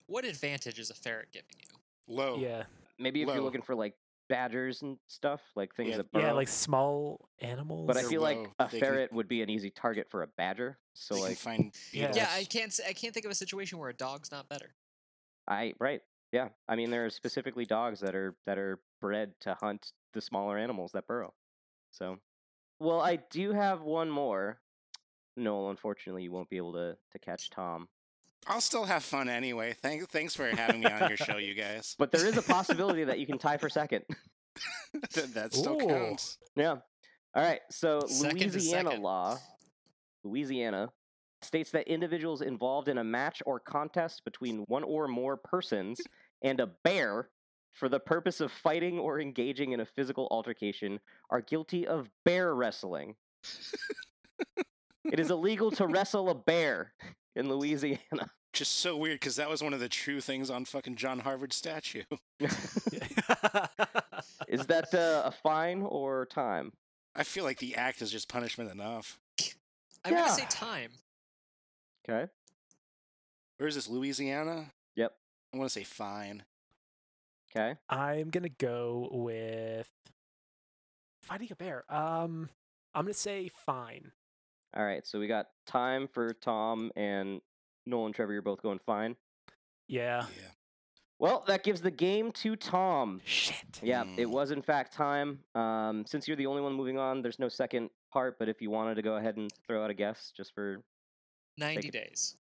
[0.08, 1.78] what advantage is a ferret giving you?
[2.08, 2.38] Low.
[2.38, 2.64] Yeah.
[3.00, 3.34] Maybe if Low.
[3.36, 3.96] you're looking for like
[4.30, 6.24] badgers and stuff, like things Yeah, that burrow.
[6.26, 7.86] Yeah, like small animals.
[7.88, 10.24] but I They're feel like a They can- ferret would be an easy target for
[10.24, 10.80] a badger.
[10.94, 12.12] So They like find Yeah.
[12.16, 14.76] Yeah, I can't I can't think of a situation where a dog's not better.
[15.48, 16.02] I right.
[16.32, 16.50] Yeah.
[16.68, 20.58] I mean there are specifically dogs that are that are bred to hunt the smaller
[20.58, 21.34] animals that burrow.
[21.92, 22.20] So
[22.80, 24.60] well, I do have one more.
[25.38, 27.88] No, unfortunately you won't be able to to catch Tom.
[28.48, 29.76] I'll still have fun anyway.
[29.82, 31.96] Thanks, thanks for having me on your show, you guys.
[31.98, 34.04] But there is a possibility that you can tie for second.
[35.34, 35.88] That still Ooh.
[35.88, 36.38] counts.
[36.56, 36.76] Yeah.
[37.34, 37.60] All right.
[37.70, 39.38] So Second Louisiana law,
[40.24, 40.90] Louisiana
[41.42, 46.00] states that individuals involved in a match or contest between one or more persons
[46.42, 47.30] and a bear
[47.74, 52.56] for the purpose of fighting or engaging in a physical altercation are guilty of bear
[52.56, 53.16] wrestling.
[55.12, 56.94] it is illegal to wrestle a bear
[57.36, 58.00] in Louisiana.
[58.54, 61.58] Just so weird because that was one of the true things on fucking John Harvard's
[61.58, 62.04] statue.
[62.40, 62.56] is
[64.68, 66.72] that uh, a fine or time?
[67.14, 69.20] I feel like the act is just punishment enough.
[70.06, 70.92] I'm gonna say time.
[72.08, 72.32] Okay.
[73.58, 73.90] Where is this?
[73.90, 74.72] Louisiana?
[74.96, 75.12] Yep.
[75.54, 76.44] I want to say fine.
[77.54, 77.76] Okay.
[77.90, 79.92] I'm gonna go with
[81.24, 81.84] fighting a bear.
[81.90, 82.50] Um,
[82.94, 84.12] I'm gonna say fine.
[84.76, 87.40] All right, so we got time for Tom and
[87.86, 88.34] Noel and Trevor.
[88.34, 89.16] You're both going fine.
[89.88, 90.26] Yeah.
[90.36, 90.48] Yeah.
[91.18, 93.22] Well, that gives the game to Tom.
[93.24, 93.80] Shit.
[93.82, 94.32] Yeah, it Mm.
[94.32, 95.40] was in fact time.
[95.56, 98.38] Um, since you're the only one moving on, there's no second part.
[98.38, 100.84] But if you wanted to go ahead and throw out a guess, just for
[101.58, 102.36] Ninety days.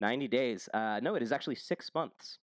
[0.00, 0.68] 90 days.
[0.72, 2.38] Uh, no, it is actually six months.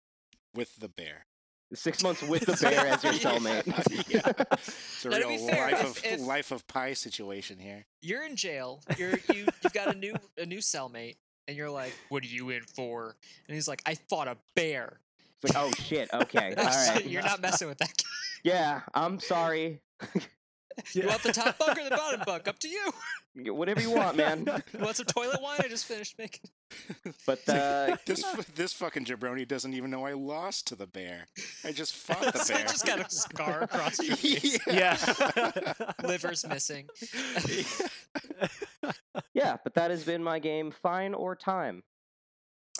[0.54, 1.26] With the bear.
[1.74, 3.66] Six months with the bear as your cellmate.
[4.08, 4.32] yeah.
[4.52, 7.84] It's a Now, real fair, life if- of if- life of Pi situation here.
[8.02, 8.80] You're in jail.
[8.96, 11.16] You're you you've got a new a new cellmate,
[11.48, 13.16] and you're like, "What are you in for?"
[13.48, 15.00] And he's like, "I fought a bear."
[15.42, 16.08] It's like, oh shit.
[16.12, 16.54] Okay.
[16.58, 17.04] All right.
[17.06, 17.92] you're not messing with that.
[17.96, 18.04] guy.
[18.44, 19.80] Yeah, I'm sorry.
[20.92, 22.48] You want the top bunk or the bottom bunk?
[22.48, 22.92] Up to you.
[23.52, 24.46] Whatever you want, man.
[24.72, 25.60] You want some toilet wine?
[25.62, 26.50] I just finished making.
[27.26, 31.26] But uh, This this fucking jabroni doesn't even know I lost to the bear.
[31.64, 32.58] I just fought the bear.
[32.58, 34.58] I just got a scar across your face.
[34.66, 34.96] Yeah.
[36.02, 36.88] Liver's missing.
[39.32, 40.70] yeah, but that has been my game.
[40.70, 41.82] Fine or time.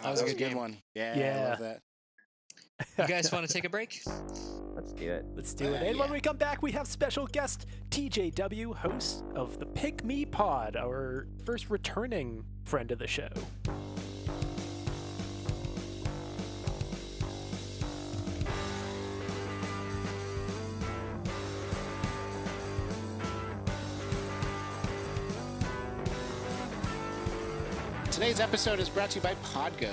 [0.03, 0.79] That was a good good one.
[0.95, 1.81] Yeah, I love that.
[2.99, 4.03] You guys want to take a break?
[4.75, 5.25] Let's do it.
[5.37, 5.83] Let's do it.
[5.83, 10.03] Uh, and when we come back, we have special guest TJW, host of the Pick
[10.05, 13.29] Me Pod, our first returning friend of the show.
[28.11, 29.93] Today's episode is brought to you by Podgo.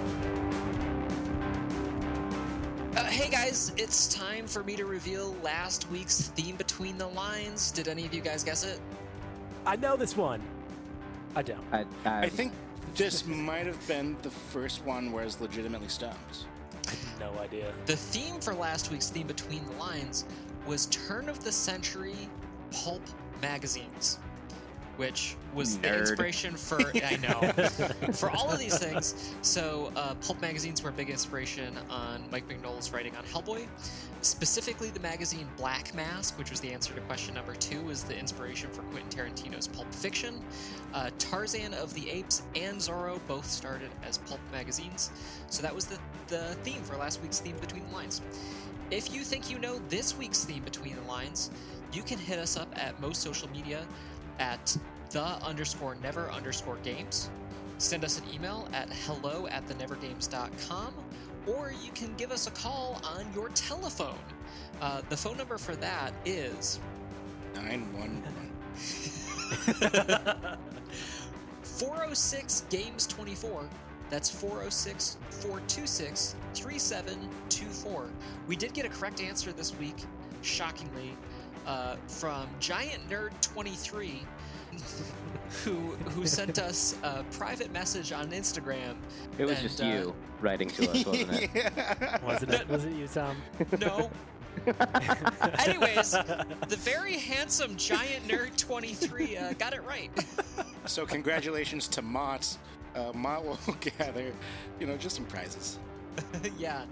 [2.95, 7.71] Uh, hey guys, it's time for me to reveal last week's theme between the lines.
[7.71, 8.81] Did any of you guys guess it?
[9.65, 10.41] I know this one.
[11.33, 11.63] I don't.
[11.71, 12.51] I, I, I think
[12.95, 16.47] this might have been the first one where I was legitimately stumped.
[16.85, 17.71] I have no idea.
[17.85, 20.25] The theme for last week's theme between the lines
[20.67, 22.27] was turn of the century
[22.71, 23.03] pulp
[23.41, 24.19] magazines,
[24.97, 29.33] which was the inspiration for I know for all of these things.
[29.41, 33.67] So uh, pulp magazines were a big inspiration on Mike Mignola's writing on Hellboy.
[34.21, 38.17] Specifically, the magazine Black Mask, which was the answer to question number two, was the
[38.17, 40.39] inspiration for Quentin Tarantino's Pulp Fiction.
[40.93, 45.09] Uh, Tarzan of the Apes and Zorro both started as pulp magazines.
[45.49, 48.21] So that was the, the theme for last week's theme between the lines.
[48.91, 51.49] If you think you know this week's theme between the lines,
[51.93, 53.85] you can hit us up at most social media
[54.41, 54.75] at
[55.11, 57.29] the underscore never underscore games.
[57.77, 60.93] Send us an email at hello at thenevergames.com
[61.47, 64.19] or you can give us a call on your telephone.
[64.81, 66.79] Uh, the phone number for that is
[67.55, 68.23] 911.
[71.63, 73.69] 406 Games 24.
[74.09, 78.09] That's 406 426 3724.
[78.47, 79.95] We did get a correct answer this week,
[80.41, 81.15] shockingly,
[81.65, 84.21] uh, from Giant Nerd 23.
[85.65, 85.73] who
[86.11, 88.95] who sent us a private message on Instagram.
[89.37, 91.49] It was And, just uh, you writing to us, wasn't it?
[91.55, 92.17] Yeah.
[92.23, 92.69] Wasn't it?
[92.69, 93.35] Was it you, Tom?
[93.79, 94.09] No.
[95.59, 100.09] Anyways, the very handsome giant nerd 23 uh, got it right.
[100.85, 102.57] So congratulations to Mott.
[102.95, 103.59] Uh, Mott will
[103.97, 104.33] gather,
[104.79, 105.79] you know, just some prizes.
[106.57, 106.85] yeah.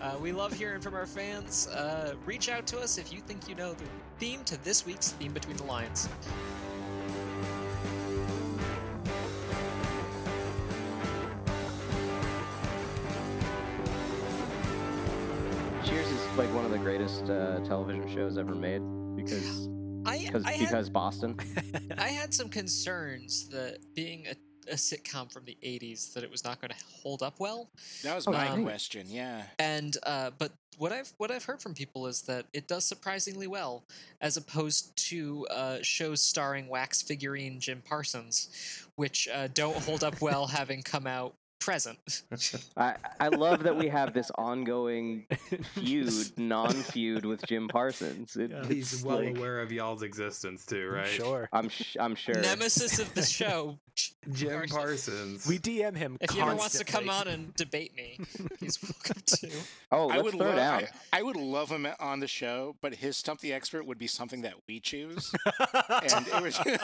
[0.00, 1.68] Uh, we love hearing from our fans.
[1.68, 3.84] Uh, reach out to us if you think you know the
[4.18, 6.08] theme to this week's Theme Between the Lines.
[15.84, 18.82] Cheers is like one of the greatest uh, television shows ever made
[19.16, 19.68] because
[20.06, 21.36] I, because I, had, because Boston.
[21.98, 24.34] I had some concerns that being a,
[24.68, 27.68] a sitcom from the 80s that it was not going to hold up well.
[28.02, 28.62] That was Oh, my right.
[28.62, 29.06] question.
[29.08, 29.42] Yeah.
[29.58, 33.46] and uh, but what I've what I've heard from people is that it does surprisingly
[33.46, 33.84] well,
[34.20, 40.20] as opposed to uh, shows starring wax figurine Jim Parsons, which uh, don't hold up
[40.20, 42.22] well, having come out present.
[42.76, 45.26] I I love that we have this ongoing
[45.74, 48.36] feud, non-feud with Jim Parsons.
[48.36, 48.66] It, Yeah.
[48.66, 51.06] He's it's well like- aware of y'all's existence too, right?
[51.08, 51.48] Sure.
[51.52, 52.34] I'm sh- I'm sure.
[52.40, 53.78] Nemesis of the show.
[54.32, 54.72] Jim Parsons.
[54.72, 55.46] Parsons.
[55.46, 56.18] We DM him.
[56.20, 58.18] If he ever wants to come on and debate me,
[58.58, 59.50] he's welcome to.
[59.92, 60.82] Oh, I let's would throw love down.
[61.12, 64.08] I, I would love him on the show, but his stump the expert would be
[64.08, 65.32] something that we choose,
[66.02, 66.80] and it would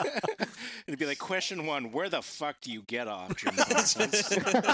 [0.87, 4.29] it'd be like question one: Where the fuck do you get off, Jim Parsons?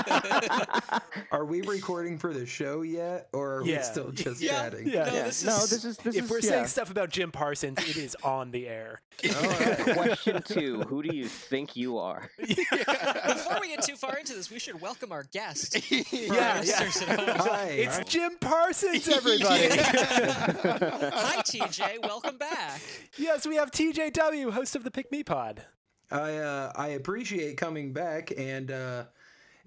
[1.31, 3.77] Are we recording for the show yet, or are Yeah.
[3.77, 4.51] we still just Yeah.
[4.63, 4.87] chatting?
[4.87, 5.05] Yeah.
[5.05, 5.23] No, yeah.
[5.23, 6.49] this no, is- this is this if is we're yeah.
[6.49, 9.01] saying stuff about Jim Parsons, it is on the air.
[9.35, 9.79] All right.
[9.79, 12.29] Question two: Who do you think you are?
[12.37, 15.75] Before we get too far into this, we should welcome our guest.
[15.91, 16.59] Yeah, yeah.
[16.59, 17.37] listeners at.
[17.37, 17.65] Hi.
[17.69, 19.69] It's Jim Parsons, everybody.
[19.69, 22.03] Hi, TJ.
[22.03, 22.81] Welcome back.
[23.17, 25.65] yes, we have TJW, host of the Pick Me Pod.
[26.11, 29.05] I uh, I appreciate coming back, and uh,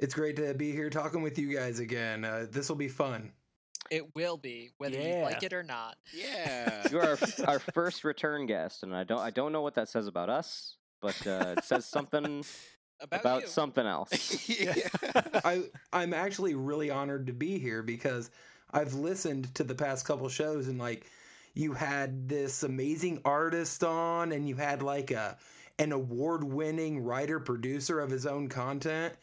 [0.01, 2.25] it's great to be here talking with you guys again.
[2.25, 3.31] Uh, this will be fun.
[3.91, 5.97] It will be, whether you like it or not.
[6.17, 6.87] yeah.
[6.91, 10.07] You're our, our first return guest, and I don't I don't know what that says
[10.07, 12.45] about us, but uh, it says something
[13.03, 14.47] About, about something else.
[14.61, 14.75] yeah.
[15.43, 18.31] I I'm actually really honored to be here because
[18.73, 21.07] I've listened to the past couple shows and like
[21.55, 25.39] you had this amazing artist on and you had like a
[25.79, 29.15] an award-winning writer producer of his own content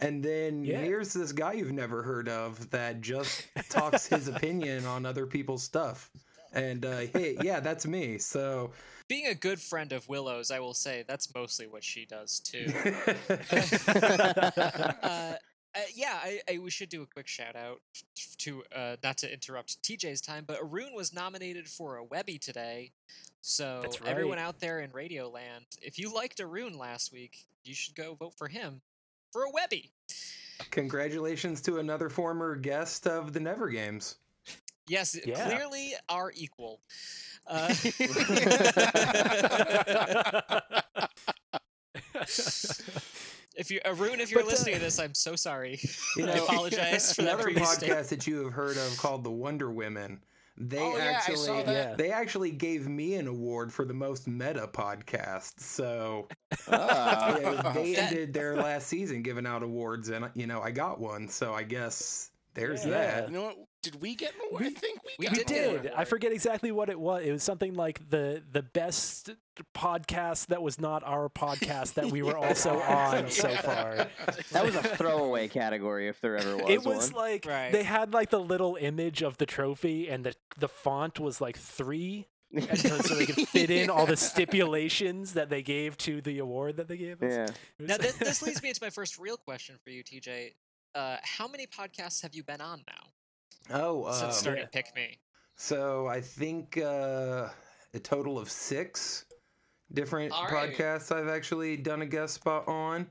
[0.00, 0.80] and then Yeah.
[0.80, 5.62] here's this guy you've never heard of that just talks his opinion on other people's
[5.62, 6.10] stuff
[6.52, 8.70] and uh, hey yeah that's me so
[9.08, 12.66] Being a good friend of Willow's, I will say that's mostly what she does too.
[15.02, 15.34] uh,
[15.74, 17.80] uh, yeah, I, I, we should do a quick shout out
[18.38, 22.92] to uh, not to interrupt TJ's time, but Arun was nominated for a Webby today.
[23.40, 27.94] So That's everyone out there in Radioland, if you liked Arun last week, you should
[27.94, 28.80] go vote for him
[29.32, 29.90] for a Webby.
[30.70, 34.16] congratulations to another former guest of the never games
[34.88, 35.44] Yes, Yeah.
[35.46, 36.80] clearly are equal.
[37.46, 37.68] Uh,
[43.56, 45.78] if you Arun, if you're But, uh, listening to this, I'm so sorry.
[46.16, 48.08] You know, I apologize for that Another previous podcast statement.
[48.08, 50.20] that you have heard of called the Wonder Women.
[50.60, 51.72] They Oh, yeah, I actually saw that.
[51.72, 51.94] Yeah.
[51.94, 55.60] they actually gave me an award for the most meta podcast.
[55.60, 56.26] So
[56.68, 57.38] Ah.
[57.38, 60.98] yeah, they That- ended their last season giving out awards, and you know I got
[61.00, 61.28] one.
[61.28, 62.90] So I guess there's Yeah.
[63.20, 63.28] that.
[63.28, 63.56] You know what?
[63.82, 64.60] Did we get more?
[64.60, 65.82] We, I think we, we got did an get award.
[65.82, 65.92] did.
[65.92, 67.24] I forget exactly what it was.
[67.24, 69.30] It was something like the the best
[69.74, 74.08] podcast that was not our podcast that we were also on so far.
[74.52, 77.22] That was a throwaway category if there ever was it was one.
[77.22, 77.70] like Right.
[77.72, 81.56] they had like the little image of the trophy and the the font was like
[81.56, 84.16] three and so, so they could fit in all the
[84.62, 87.30] stipulations that they gave to the award that they gave us.
[87.32, 87.46] yeah.
[87.78, 90.54] Now, this, this leads me into my first real question for you, TJ.
[90.94, 93.10] Uh, how many podcasts have you been on now
[93.70, 95.18] Oh, since starting starting Pick Me?
[95.56, 97.48] so I think uh,
[97.94, 99.24] a total of six
[99.92, 100.74] different All right.
[100.74, 103.06] podcasts I've actually done a guest spot on.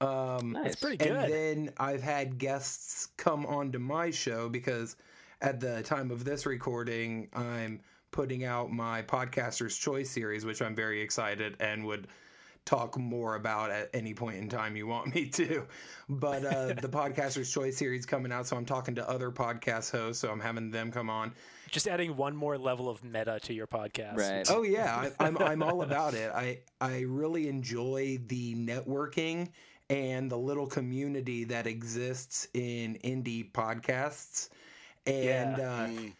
[0.00, 0.72] Um, Nice.
[0.72, 1.12] It's pretty good.
[1.12, 4.96] And then I've had guests come onto my show because
[5.40, 10.74] at the time of this recording, I'm putting out my Podcaster's Choice series, which I'm
[10.74, 12.08] very excited and would
[12.64, 15.66] talk more about at any point in time you want me to.
[16.08, 20.20] But uh, the Podcaster's Choice series coming out, so I'm talking to other podcast hosts,
[20.20, 21.34] so I'm having them come on.
[21.70, 24.16] Just adding one more level of meta to your podcast.
[24.16, 24.46] Right.
[24.50, 26.30] Oh yeah, I, I'm I'm all about it.
[26.34, 29.48] I I really enjoy the networking
[29.90, 34.50] and the little community that exists in indie podcasts,
[35.06, 35.72] and Yeah.
[35.72, 36.12] uh, Mm.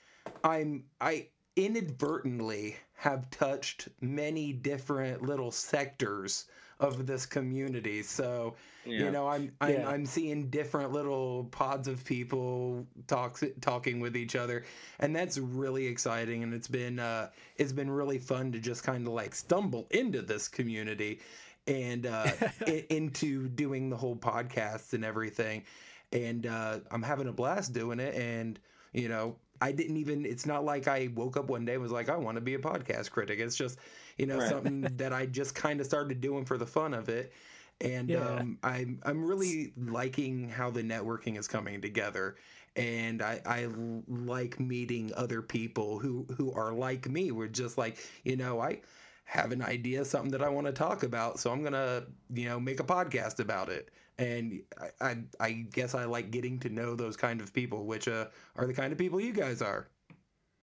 [0.45, 6.45] I'm I inadvertently have touched many different little sectors
[6.79, 8.01] of this community.
[8.01, 9.89] So, you know, I'm I'm, Yeah.
[9.89, 14.65] I'm seeing different little pods of people talks talking with each other,
[15.01, 16.45] and that's really exciting.
[16.45, 20.23] And it's been uh, it's been really fun to just kind of like stumble into
[20.23, 21.19] this community
[21.67, 22.31] and uh,
[22.89, 25.65] into doing the whole podcast and everything.
[26.13, 28.15] And uh, I'm having a blast doing it.
[28.15, 28.61] And
[28.93, 30.27] you know, I didn't even.
[30.27, 32.55] It's not like I woke up one day and was like, I want to be
[32.55, 33.39] a podcast critic.
[33.41, 33.79] It's just
[34.19, 34.41] you know Right.
[34.41, 37.33] something that I just kind of started doing for the fun of it.
[37.81, 38.17] And Yeah.
[38.17, 42.37] um, I'm I'm really liking how the networking is coming together,
[42.77, 43.69] and I, I
[44.09, 47.33] like meeting other people who who are like me.
[47.33, 48.81] We're just like you know I
[49.25, 52.61] have an idea, something that I want to talk about, so I'm gonna you know
[52.61, 53.91] make a podcast about it.
[54.19, 54.63] And
[55.01, 58.27] I, I I guess I like getting to know those kind of people, which uh,
[58.57, 59.89] are the kind of people you guys are.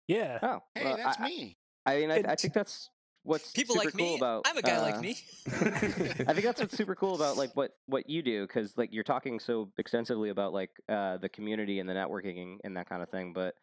[0.08, 0.38] Yeah.
[0.42, 1.56] Oh, Hey, well, that's I, me.
[1.84, 2.90] I mean, I, I think that's
[3.22, 4.16] what's People super like cool me.
[4.16, 4.46] about.
[4.46, 5.16] I'm a guy uh, like me.
[5.46, 9.04] I think that's what's super cool about like what what you do because like you're
[9.04, 13.08] talking so extensively about like uh, the community and the networking and that kind of
[13.10, 13.32] thing.
[13.32, 13.54] But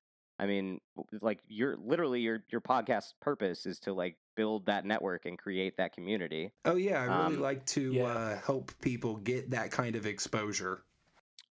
[0.43, 0.81] I mean,
[1.21, 5.77] like you're literally your your podcast purpose is to like build that network and create
[5.77, 6.51] that community.
[6.65, 8.03] Oh yeah, I really Um, like to yeah.
[8.03, 10.83] uh, help people get that kind of exposure.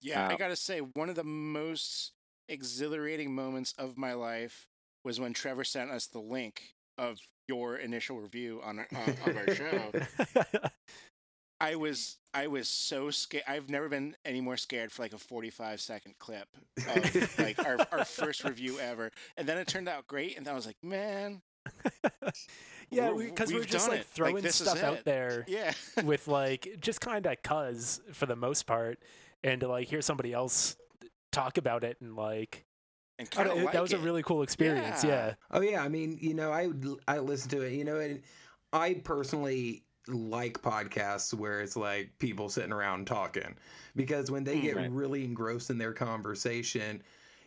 [0.01, 2.15] Yeah, I Uh, gotta say, one of the most
[2.49, 4.67] exhilarating moments of my life
[5.05, 9.37] was when Trevor sent us the link of your initial review on, our- on of
[9.37, 9.93] our show.
[11.61, 13.45] I was I was so scared.
[13.47, 17.79] I've never been any more scared for like a 45 second clip of like our,
[17.93, 19.11] our first review ever.
[19.37, 21.43] And then it turned out great, and I was like, man,
[22.91, 24.07] yeah, because we, are we've just like it.
[24.07, 25.73] Throwing this is stuff out there yeah.
[26.05, 28.99] with like just kind of cuz for the most part,
[29.43, 30.77] and to like hear somebody else
[31.33, 32.65] talk about it and like
[33.19, 34.01] And I kind of like that was it.
[34.01, 35.05] a really cool experience.
[35.05, 35.11] Yeah.
[35.11, 35.35] Yeah.
[35.51, 36.71] Oh yeah, I mean, you know, I
[37.07, 38.23] I listened to it, you know, and
[38.73, 43.57] I personally like podcasts where it's like people sitting around talking
[43.97, 44.91] because when they Mm, get right.
[44.91, 47.03] really engrossed in their conversation,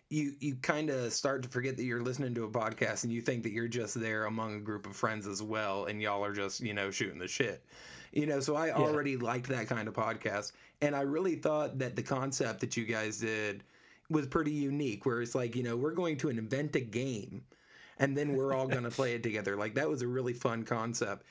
[0.10, 3.22] you you kind of start to forget that you're listening to a podcast and you
[3.22, 6.34] think that you're just there among a group of friends as well and y'all are
[6.34, 7.64] just, you know, shooting the shit.
[8.12, 10.52] You know, so I already liked that kind of podcast
[10.82, 13.64] and I really thought that the concept that you guys did
[14.10, 17.44] was pretty unique where it's like, you know, we're going to invent a game
[17.98, 19.56] and then we're all going to play it together.
[19.56, 21.26] Like that was a really fun concept.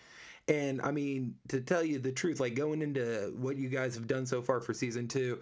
[0.49, 4.07] And I mean, to tell you the truth, like going into what you guys have
[4.07, 5.41] done so far for season two,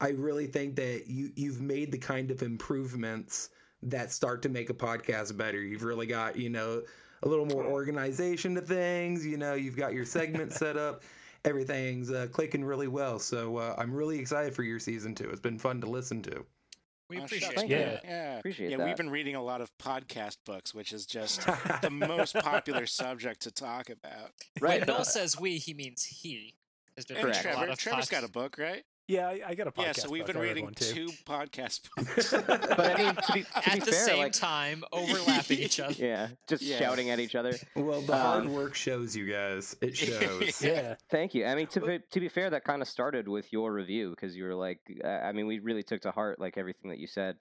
[0.00, 3.50] I really think that you you've made the kind of improvements
[3.82, 5.62] that start to make a podcast better.
[5.62, 6.82] You've really got you know
[7.22, 9.26] a little more organization to things.
[9.26, 11.02] You know, you've got your segment set up.
[11.44, 13.18] Everything's uh, clicking really well.
[13.18, 15.30] So uh, I'm really excited for your season two.
[15.30, 16.44] It's been fun to listen to.
[17.10, 17.68] We Oh, appreciate it.
[17.68, 17.98] Yeah.
[18.04, 18.38] Yeah.
[18.38, 18.86] Appreciate yeah, that.
[18.86, 21.40] we've been reading a lot of podcast books, which is just
[21.82, 24.30] the most popular subject to talk about.
[24.60, 24.78] Right.
[24.78, 26.54] When but, Noel uh, says we, he means he.
[26.96, 28.10] Has been And reading a lot Trevor, of Trevor's podcasts.
[28.10, 28.84] got a book, right?
[29.10, 29.82] Yeah, I, I got a podcast.
[29.84, 32.30] yeah, so we've been reading two podcast books.
[32.46, 35.80] but I mean, to be, to at be the fair, same like, time, overlapping each
[35.80, 35.94] other.
[35.98, 36.78] yeah, just Yeah.
[36.78, 37.54] shouting at each other.
[37.74, 39.76] well, the hard Um, work shows you guys.
[39.80, 40.62] It shows.
[40.62, 40.94] Yeah.
[41.10, 41.44] Thank you.
[41.46, 44.36] I mean, to be, to be fair, that kind of started with your review because
[44.36, 47.08] you were like, uh, I mean, we really took to heart like everything that you
[47.08, 47.36] said.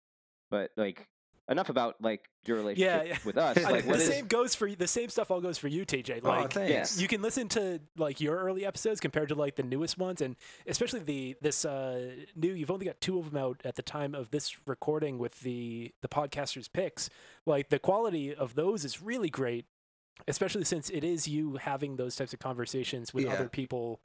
[0.49, 1.07] But like,
[1.49, 3.17] enough about like your relationship yeah.
[3.25, 3.57] with us.
[3.65, 4.07] I- Like, the what is?
[4.07, 6.21] same goes for the same stuff all goes for you, TJ.
[6.23, 7.01] oh, Like thanks.
[7.01, 10.35] you can listen to like your early episodes compared to like the newest ones and
[10.67, 14.13] especially the this uh new you've only got two of them out at the time
[14.15, 17.09] of this recording with the the podcasters picks
[17.45, 19.65] like the quality of those is really great
[20.27, 23.33] especially since it is you having those types of conversations with Yeah.
[23.33, 24.01] other people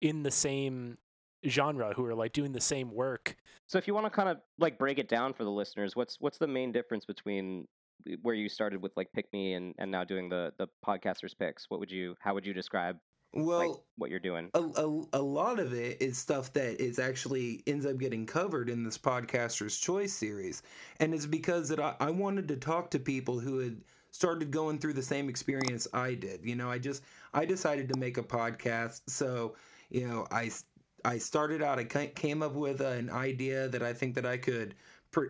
[0.00, 0.98] in the same
[1.46, 3.36] genre who are like doing the same work
[3.66, 6.20] So, if you want to kind of like break it down for the listeners, what's
[6.20, 7.66] what's the main difference between
[8.08, 11.36] eh, where you started with like Pick Me and and now doing the the podcasters
[11.38, 11.70] picks?
[11.70, 12.14] What would you?
[12.20, 12.98] How would you describe
[13.32, 14.50] well, like what you're doing?
[14.54, 18.68] a, a, a lot of it is stuff that is actually ends up getting covered
[18.70, 20.62] in this podcaster's choice series
[21.00, 23.82] and it's because that I, I wanted to talk to people who had
[24.12, 27.98] started going through the same experience i did you know i just i decided to
[27.98, 29.56] make a podcast so
[29.90, 30.64] you know i s-
[31.04, 34.74] i started out i came up with an idea that i think that i could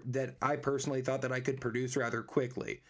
[0.07, 2.81] that i personally thought that i could produce rather quickly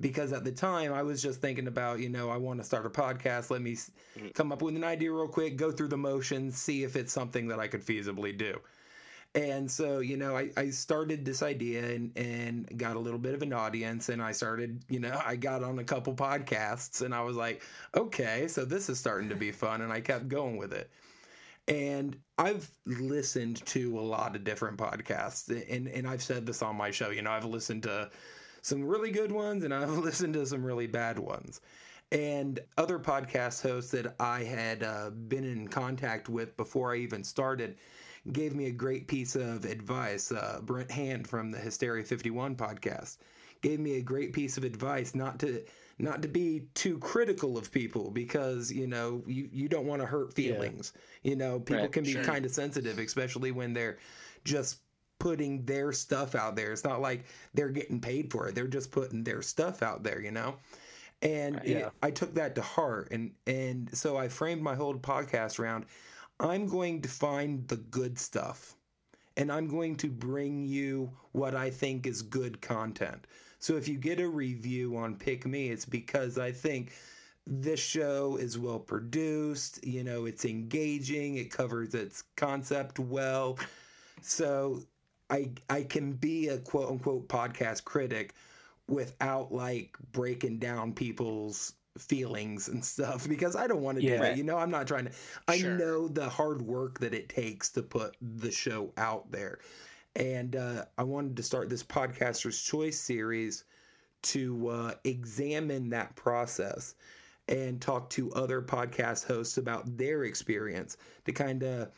[0.00, 2.86] because at the time I was just thinking about, you know, I want to start
[2.86, 3.50] a podcast.
[3.50, 3.76] Let me
[4.16, 4.34] Mhm.
[4.34, 7.48] come up with an idea real quick, go through the motions, see if it's something
[7.48, 8.60] that I could feasibly do.
[9.36, 13.34] And so, you know, I, I started this idea and, and got a little bit
[13.34, 14.08] of an audience.
[14.08, 17.62] And I started, you know, I got on a couple podcasts and I was like,
[17.96, 19.80] okay, so this is starting to be fun.
[19.80, 20.88] And I kept going with it.
[21.66, 25.48] And I've listened to a lot of different podcasts.
[25.70, 28.10] And, and I've said this on my show, you know, I've listened to
[28.60, 31.60] some really good ones and I've listened to some really bad ones.
[32.12, 37.24] And other podcast hosts that I had uh, been in contact with before I even
[37.24, 37.76] started
[38.32, 40.30] gave me a great piece of advice.
[40.32, 43.18] Uh, Brent Hand from the Hysteria 51 podcast
[43.62, 45.64] gave me a great piece of advice not to
[45.98, 50.06] not to be too critical of people because you know you, you don't want to
[50.06, 50.92] hurt feelings.
[51.22, 51.30] Yeah.
[51.30, 52.24] you know people right, can be sure.
[52.24, 53.98] kind of sensitive especially when they're
[54.44, 54.78] just
[55.20, 56.72] putting their stuff out there.
[56.72, 57.24] It's not like
[57.54, 58.54] they're getting paid for it.
[58.54, 60.56] They're just putting their stuff out there you know?
[61.22, 61.76] And Yeah.
[61.86, 65.86] it, i took that to heart and and so i framed my whole podcast around
[66.40, 68.74] i'm going to find the good stuff
[69.36, 73.26] and i'm going to bring you what i think is good content
[73.64, 76.92] so if you get a review on Pick Me, it's because I think
[77.46, 83.58] this show is well produced, you know, it's engaging, it covers its concept well.
[84.20, 84.82] So
[85.30, 88.34] I I can be a quote unquote podcast critic
[88.88, 94.20] without like breaking down people's feelings and stuff because I don't want to do Yeah.
[94.20, 94.36] that.
[94.36, 95.12] You know, I'm not trying to
[95.48, 95.70] I Sure.
[95.70, 99.60] know the hard work that it takes to put the show out there.
[100.16, 103.64] And uh, I wanted to start this Podcaster's Choice series
[104.22, 106.94] to uh, examine that process
[107.48, 110.96] and talk to other podcast hosts about their experience
[111.26, 111.90] to kind of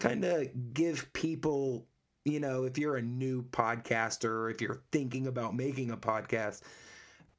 [0.00, 1.86] kind of give people
[2.24, 6.62] you know if you're a new podcaster or if you're thinking about making a podcast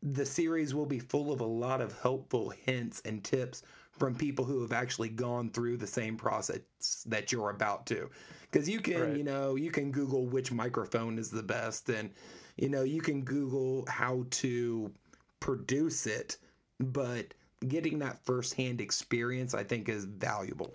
[0.04, 3.64] the series will be full of a lot of helpful hints and tips
[3.98, 6.60] from people who have actually gone through the same process
[7.08, 8.10] that you're about to
[8.52, 9.18] because you can Right.
[9.18, 12.12] you know you can google which microphone is the best and
[12.58, 14.92] you know you can google how to
[15.40, 16.38] produce it
[16.80, 17.34] but
[17.68, 20.72] getting that firsthand experience i think is valuable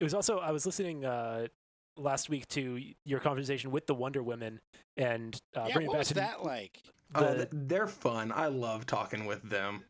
[0.00, 1.46] It was also I was listening uh,
[1.96, 4.58] last week to your conversation with the Wonder Women
[4.96, 6.80] and uh, yeah, bring it what back was to that like?
[7.14, 9.82] oh, the- th- they're fun i love talking with them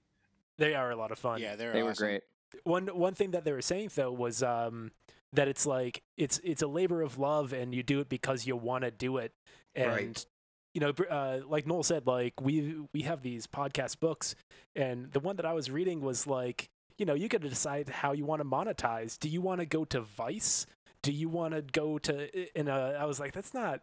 [0.58, 1.40] they are a lot of fun.
[1.40, 2.20] Yeah, they're They were great.
[2.64, 4.90] One one thing that they were saying though was um,
[5.32, 8.56] that it's like it's it's a labor of love and you do it because you
[8.56, 9.32] want to do it
[9.74, 10.26] and Right.
[10.74, 14.34] you know uh, like Noel said like we we have these podcast books
[14.74, 16.68] and the one that I was reading was like
[16.98, 19.66] you know you got to decide how you want to monetize do you want to
[19.66, 20.66] go to Vice
[21.02, 23.80] do you want to go to and uh, I was like that's not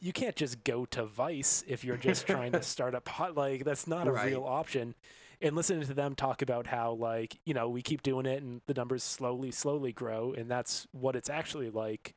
[0.00, 3.64] you can't just go to Vice if you're just trying to start a pod like
[3.64, 4.26] that's not a Right.
[4.26, 4.94] real option
[5.40, 8.60] and listening to them talk about how like you know we keep doing it and
[8.66, 12.14] the numbers slowly slowly grow and that's what it's actually like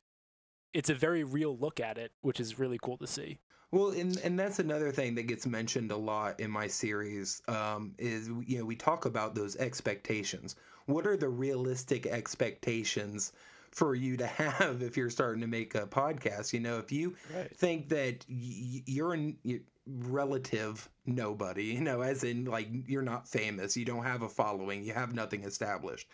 [0.72, 3.38] it's a very real look at it which is really cool to see
[3.72, 7.94] Well, and and that's another thing that gets mentioned a lot in my series um,
[7.98, 10.56] is you know we talk about those expectations.
[10.86, 13.32] What are the realistic expectations
[13.70, 16.52] for you to have if you're starting to make a podcast?
[16.52, 19.60] You know, if you right think that y- you're y-
[19.98, 24.82] relative nobody, you know, as in like you're not famous, you don't have a following,
[24.82, 26.08] you have nothing established.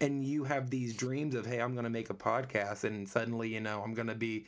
[0.00, 3.54] And you have these dreams of, hey, I'm going to make a podcast, and suddenly,
[3.54, 4.46] you know, I'm going to be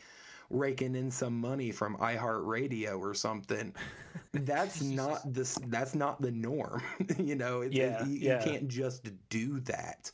[0.51, 3.73] raking in some money from iHeartRadio or something.
[4.33, 5.57] That's not this.
[5.69, 6.83] That's not the norm.
[7.19, 8.45] you know, it's, Yeah, you, yeah.
[8.45, 10.11] you can't just do that.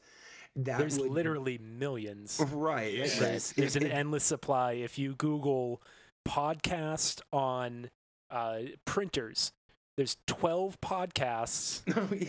[0.56, 2.94] That there's would, literally millions right.
[3.18, 5.80] There's, it- an it- endless supply if you google
[6.26, 7.88] podcast on
[8.33, 9.53] uh, printers
[9.97, 11.83] there's 12 podcasts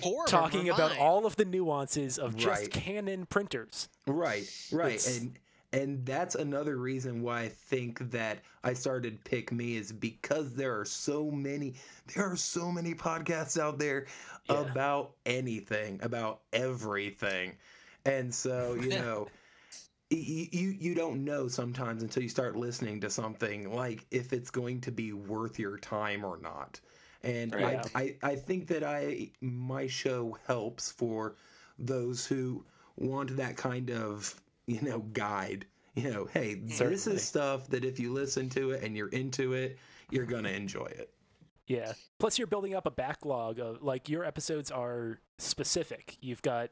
[0.03, 0.99] Four of them talking about mine.
[0.99, 2.71] all of the nuances of just Right.
[2.71, 5.39] canon printers Right, right, It's- and
[5.71, 10.79] and that's another reason why I think that I started Pick Me is because there
[10.79, 11.73] are so many,
[12.13, 14.05] there are so many podcasts out there
[14.47, 14.59] Yeah.
[14.59, 17.53] about anything, about everything,
[18.05, 19.27] and so you know.
[20.15, 24.81] You, you don't know sometimes until you start listening to something like if it's going
[24.81, 26.79] to be worth your time or not
[27.23, 27.79] and Right.
[27.95, 31.35] I, I I think that I my show helps for
[31.79, 32.63] those who
[32.97, 37.99] want that kind of you know guide you know hey this is stuff that if
[37.99, 39.77] you listen to it and you're into it
[40.11, 41.13] you're gonna enjoy it
[41.67, 41.93] Yeah.
[42.19, 46.17] Plus, you're building up a backlog of like your episodes are specific.
[46.21, 46.69] You've got,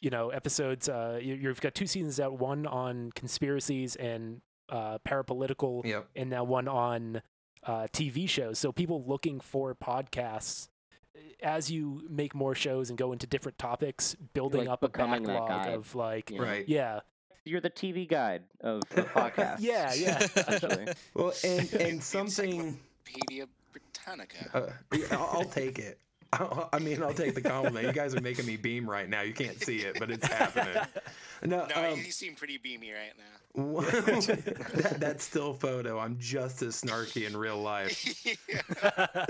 [0.00, 0.88] you know, episodes.
[0.88, 2.38] Uh, you, you've got two seasons out.
[2.38, 7.22] One on conspiracies and uh, parapolitical, yep and now one on
[7.64, 8.58] uh, TV shows.
[8.58, 10.68] So people looking for podcasts.
[11.42, 15.22] As you make more shows and go into different topics, building like up a becoming
[15.24, 16.44] that backlog guide, of like, you know?
[16.44, 17.00] right yeah,
[17.44, 19.56] You're the TV guide of, of podcasts.
[19.60, 20.18] yeah, yeah.
[20.36, 20.88] Essentially.
[21.14, 24.50] well and and something Encyclopedia Britannica.
[24.92, 25.98] uh, I'll, I'll take it
[26.72, 27.86] I mean, I'll take the compliment.
[27.86, 29.22] You guys are making me beam right now.
[29.22, 30.74] You can't see it, but it's happening.
[31.44, 33.24] No, No, um, you seem pretty beamy right now.
[33.56, 35.98] that, that still photo.
[35.98, 37.92] I'm just as snarky in real life.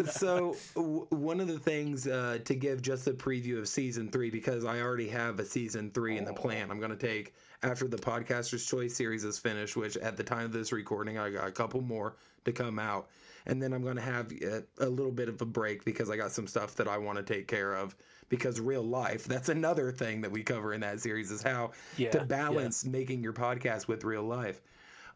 [0.11, 4.31] so w- one of the things uh, to give just a preview of season three
[4.31, 6.71] because I already have a season three in the plan.
[6.71, 10.47] I'm going to take after the Podcaster's Choice series is finished, which at the time
[10.47, 13.09] of this recording I got a couple more to come out,
[13.47, 16.17] and then I'm going to have a, a little bit of a break because I
[16.17, 17.97] got some stuff that I want to take care of.
[18.29, 22.11] Because real life, that's another thing that we cover in that series is how Yeah,
[22.11, 22.69] to yeah.
[22.69, 24.63] balance making your podcast with real life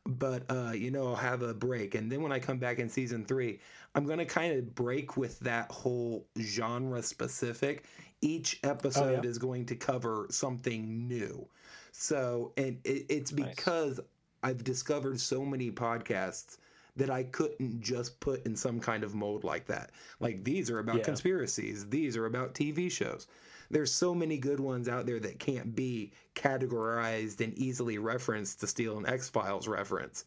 [0.07, 2.89] but uh, you know, I'll have a break, and then when I come back in
[2.89, 3.61] season three,
[3.95, 7.85] I'm gonna kind of break with that whole genre specific.
[8.21, 11.47] Each episode is going to cover something new,
[11.93, 13.71] so and it, it's Nice.
[13.71, 14.01] because
[14.43, 16.59] I've discovered so many podcasts
[16.99, 19.91] that I couldn't just put in some kind of mold like that.
[20.21, 21.05] Like these are about Yeah.
[21.05, 23.27] conspiracies, these are about TV shows.
[23.71, 28.67] There's so many good ones out there that can't be categorized and easily referenced to
[28.67, 30.25] steal an X Files reference.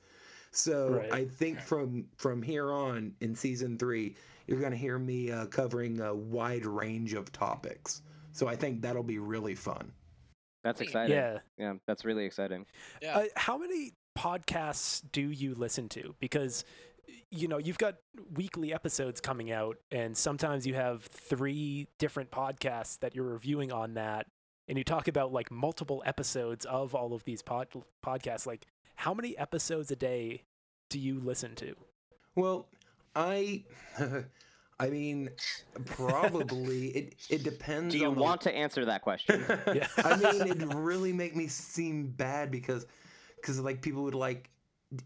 [0.52, 1.12] So Right.
[1.14, 4.16] I think from from here on in season three,
[4.48, 8.02] you're going to hear me uh, covering a wide range of topics.
[8.34, 9.92] So I think that'll be really fun.
[10.64, 11.16] That's exciting.
[11.16, 11.40] yeah.
[11.58, 12.66] Yeah, that's really exciting.
[13.02, 13.18] Yeah.
[13.20, 16.16] Uh, how many podcasts do you listen to?
[16.20, 16.64] Because
[17.30, 17.96] you know you've got
[18.34, 23.94] weekly episodes coming out, and sometimes you have three different podcasts that you're reviewing on
[23.96, 24.28] that,
[24.68, 27.68] and you talk about like multiple episodes of all of these pod-
[28.06, 28.46] podcasts.
[28.46, 30.44] Like, how many episodes a day
[30.90, 31.76] do you listen to?
[32.36, 32.68] Well,
[33.16, 33.64] I.
[34.80, 35.30] I mean,
[35.86, 37.16] probably it.
[37.30, 37.94] It depends.
[37.94, 39.44] Do you on the- want to answer that question?
[39.74, 39.88] Yeah.
[39.98, 42.88] I mean, it'd really make me seem bad because,
[43.42, 44.50] because like people would like,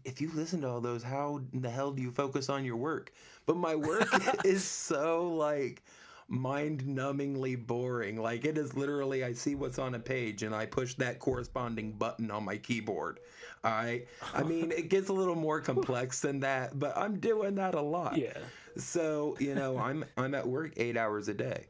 [0.04, 2.76] if you listen to all those, how in the hell do you focus on your
[2.76, 3.12] work?
[3.46, 4.08] But my work
[4.44, 5.82] is so like
[6.28, 8.20] mind-numbingly boring.
[8.20, 11.92] Like it is literally, I see what's on a page and I push that corresponding
[11.92, 13.20] button on my keyboard.
[13.62, 14.02] I,
[14.34, 17.80] I mean, it gets a little more complex than that, but I'm doing that a
[17.80, 18.16] lot.
[18.16, 18.38] yeah.
[18.76, 21.66] So you know, I'm I'm at work eight hours a day.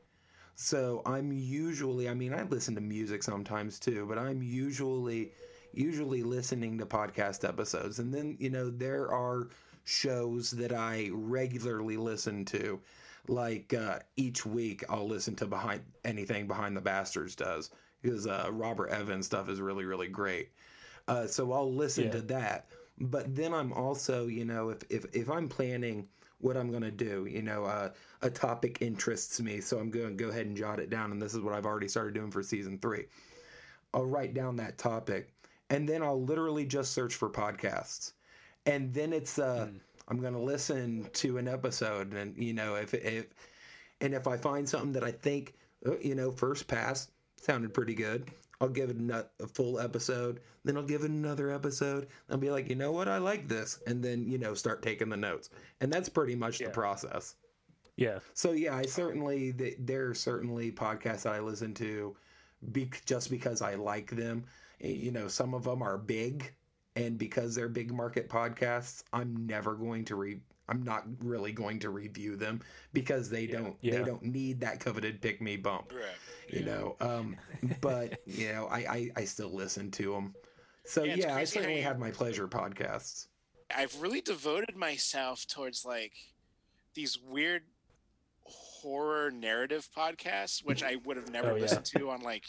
[0.57, 5.33] So I'm usually, I mean, I listen to music sometimes too, but I'm usually
[5.73, 7.99] usually listening to podcast episodes.
[7.99, 9.49] And then, you know, there are
[9.85, 12.81] shows that I regularly listen to.
[13.29, 18.49] Like uh, each week, I'll listen to behind anything behind the bastards does because uh,
[18.53, 20.51] Robert Evans stuff is really really great.
[21.09, 22.11] Uh, so I'll listen Yeah.
[22.13, 22.69] to that.
[22.99, 26.09] But then I'm also, you know, if if if I'm planning
[26.39, 27.91] what I'm going to do, you know, uh,
[28.23, 31.11] a topic interests me, so I'm going to go ahead and jot it down.
[31.11, 33.07] And this is what I've already started doing for season three.
[33.95, 35.33] I'll write down that topic,
[35.71, 38.13] and then I'll literally just search for podcasts,
[38.67, 39.69] and then it's uh,
[40.09, 43.27] I'm going to listen to an episode, and you know, if if
[44.01, 45.55] and if I find something that I think,
[45.87, 47.09] uh, you know, first pass
[47.41, 50.41] sounded pretty good, I'll give it a, full episode.
[50.65, 52.09] Then I'll give it another episode.
[52.31, 55.09] I'll be like, you know what, I like this, and then you know, start taking
[55.09, 55.51] the notes.
[55.81, 56.67] And that's pretty much Yeah.
[56.69, 57.35] the process.
[57.97, 58.19] Yeah.
[58.35, 62.15] So yeah, I certainly there are certainly podcasts that I listen to,
[62.73, 64.45] be- just because I like them.
[64.81, 66.53] Eh, You know, some of them are big,
[66.97, 70.41] and because they're big market podcasts, I'm never going to re.
[70.69, 72.61] I'm not really going to review them
[72.93, 73.99] because they don't Yeah.
[73.99, 75.93] they don't need that coveted pick me bump.
[75.95, 76.05] Right.
[76.53, 77.37] You know, um,
[77.81, 80.35] but you know, I, I I still listen to them.
[80.85, 83.29] So Yeah, yeah, I certainly you- have my pleasure podcasts.
[83.75, 86.13] I've really devoted myself towards like
[86.95, 87.63] these weird
[88.45, 91.63] horror narrative podcasts, which I would have never Oh, yeah.
[91.63, 92.45] listened to on like,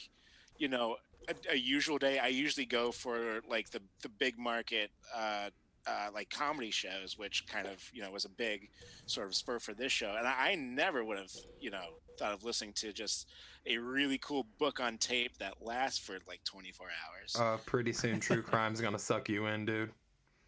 [0.57, 0.97] you know,
[1.28, 2.20] a, a usual day.
[2.20, 4.91] I usually go for like the the big market.
[5.15, 5.49] Uh,
[5.88, 8.70] uh, like comedy shows, which kind of you know was a big
[9.05, 11.86] sort of spur for this show, and I, I never would have you know
[12.20, 13.30] thought of listening to just
[13.65, 17.36] a really cool book on tape that lasts for like 24 hours.
[17.39, 19.91] Uh, pretty soon, true crime's gonna suck you in, dude.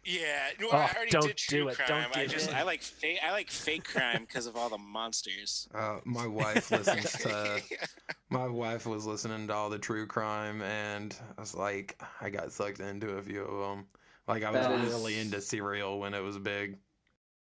[0.04, 1.76] Yeah, no, Oh, I already don't did true do it.
[1.76, 1.88] crime.
[1.88, 2.54] Don't I give just in.
[2.56, 5.68] I like fake I like fake crime because of all the monsters.
[5.74, 7.60] Uh, my wife listens to.
[8.30, 12.52] My wife was listening to all the true crime, and I was like, I got
[12.52, 13.86] sucked into a few of them.
[14.28, 16.78] Like I was That is- really into Serial when it was big.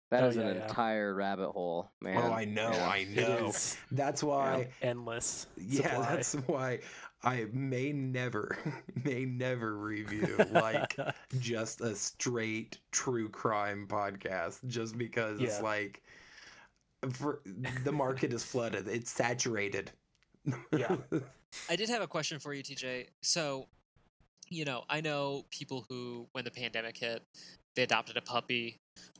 [0.09, 0.67] That Oh, is yeah, an yeah.
[0.67, 2.15] entire rabbit hole, man.
[2.23, 2.87] Oh, I know, Yeah.
[2.87, 3.51] I know.
[3.91, 4.69] That's why.
[4.81, 5.47] endless.
[5.57, 6.15] Yeah, supply.
[6.15, 6.79] that's why
[7.27, 8.57] I may never,
[9.03, 10.95] may never review like
[11.39, 16.01] just a straight true crime podcast, just because it's like,
[17.11, 17.41] for
[17.83, 19.91] the market is flooded, it's saturated.
[20.71, 20.95] Yeah.
[21.69, 23.07] I did have a question for you, TJ.
[23.21, 23.67] So,
[24.47, 27.23] you know, I know people who, when the pandemic hit,
[27.75, 28.77] they adopted a puppy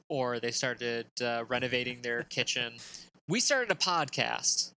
[0.08, 2.76] or they started uh, renovating their kitchen.
[3.28, 4.72] We started a podcast.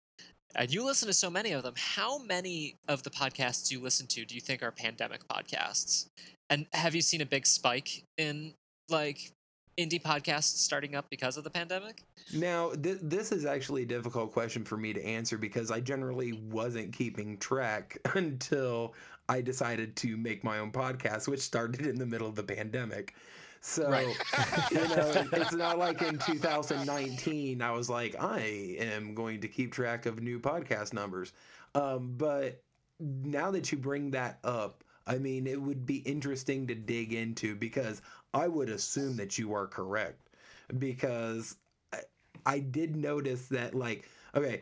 [0.56, 1.74] And you listen to so many of them.
[1.78, 6.08] How many of the podcasts you listen to do you think are pandemic podcasts?
[6.50, 8.54] And have you seen a big spike in
[8.90, 9.32] like
[9.78, 12.04] indie podcasts starting up because of the pandemic?
[12.34, 16.34] Now, th- this is actually a difficult question for me to answer because I generally
[16.34, 18.94] wasn't keeping track until
[19.30, 23.14] I decided to make my own podcast, which started in the middle of the pandemic.
[23.62, 24.18] So, Right.
[24.72, 29.74] you know, it's not like in 2019 I was like, I am going to keep
[29.74, 31.34] track of new podcast numbers.
[31.76, 32.62] Um, but
[33.00, 37.56] now that you bring that up, I mean, it would be interesting to dig into
[37.56, 38.02] because
[38.34, 40.30] I would assume that you are correct
[40.78, 41.56] because
[41.94, 42.00] I,
[42.46, 44.62] I did notice that, like, okay,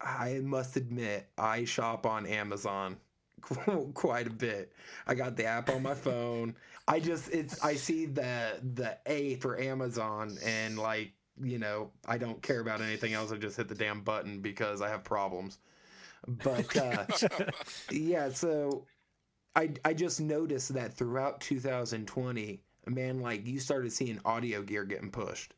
[0.00, 2.96] I must admit, I shop on Amazon
[3.94, 4.72] quite a bit.
[5.06, 6.54] I got the app on my phone.
[6.90, 12.18] I just it's I see the the A for Amazon and like, you know, I
[12.18, 13.32] don't care about anything else.
[13.32, 15.58] I just hit the damn button because I have problems.
[16.28, 17.06] But uh
[17.92, 18.86] yeah, so
[19.56, 25.10] I I just noticed that throughout 2020, man, like you started seeing audio gear getting
[25.12, 25.54] pushed.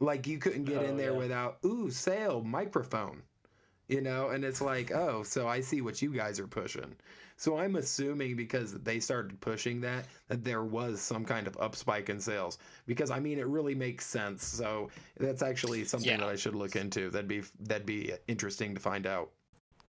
[0.00, 1.18] Like you couldn't get Oh, in there yeah.
[1.18, 3.22] without ooh sale microphone,
[3.88, 4.30] you know.
[4.30, 6.94] And it's like oh, so I see what you guys are pushing.
[7.36, 11.74] So I'm assuming because they started pushing that that there was some kind of up
[11.74, 12.58] spike in sales.
[12.86, 14.44] Because I mean, it really makes sense.
[14.44, 16.18] So that's actually something Yeah.
[16.18, 17.10] that I should look into.
[17.10, 19.30] That'd be that'd be interesting to find out.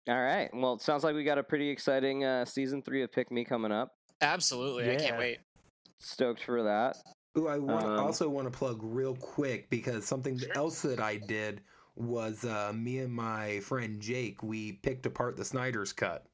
[0.08, 0.50] All right.
[0.54, 3.44] Well, it sounds like we got a pretty exciting uh, season three of Pick Me
[3.44, 3.96] coming up.
[4.22, 4.92] Absolutely.
[4.92, 5.40] I can't wait.
[6.00, 6.98] Stoked for that.
[7.38, 10.50] Ooh, I want, Um, also want to plug real quick because something Sure.
[10.56, 11.62] else that I did
[11.96, 14.44] was uh, me and my friend Jake.
[14.44, 16.26] We picked apart the Snyder's cut,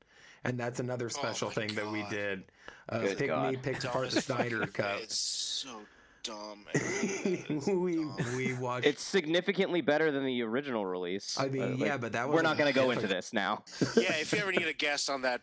[0.44, 2.44] and that's another special my thing that we did.
[2.90, 4.26] Uh, Good pick me picked apart the as.
[4.26, 5.02] Snyder cut.
[5.02, 5.80] It's so
[6.24, 6.66] dumb.
[6.74, 7.46] I hate it.
[7.50, 8.18] It's we dumb.
[8.36, 8.88] we watched.
[8.88, 11.40] It's significantly better than the original release.
[11.40, 13.34] I mean, but, like, yeah, but that was we're not going to go into this
[13.34, 13.64] now.
[13.96, 15.42] yeah, if you ever need a guest on that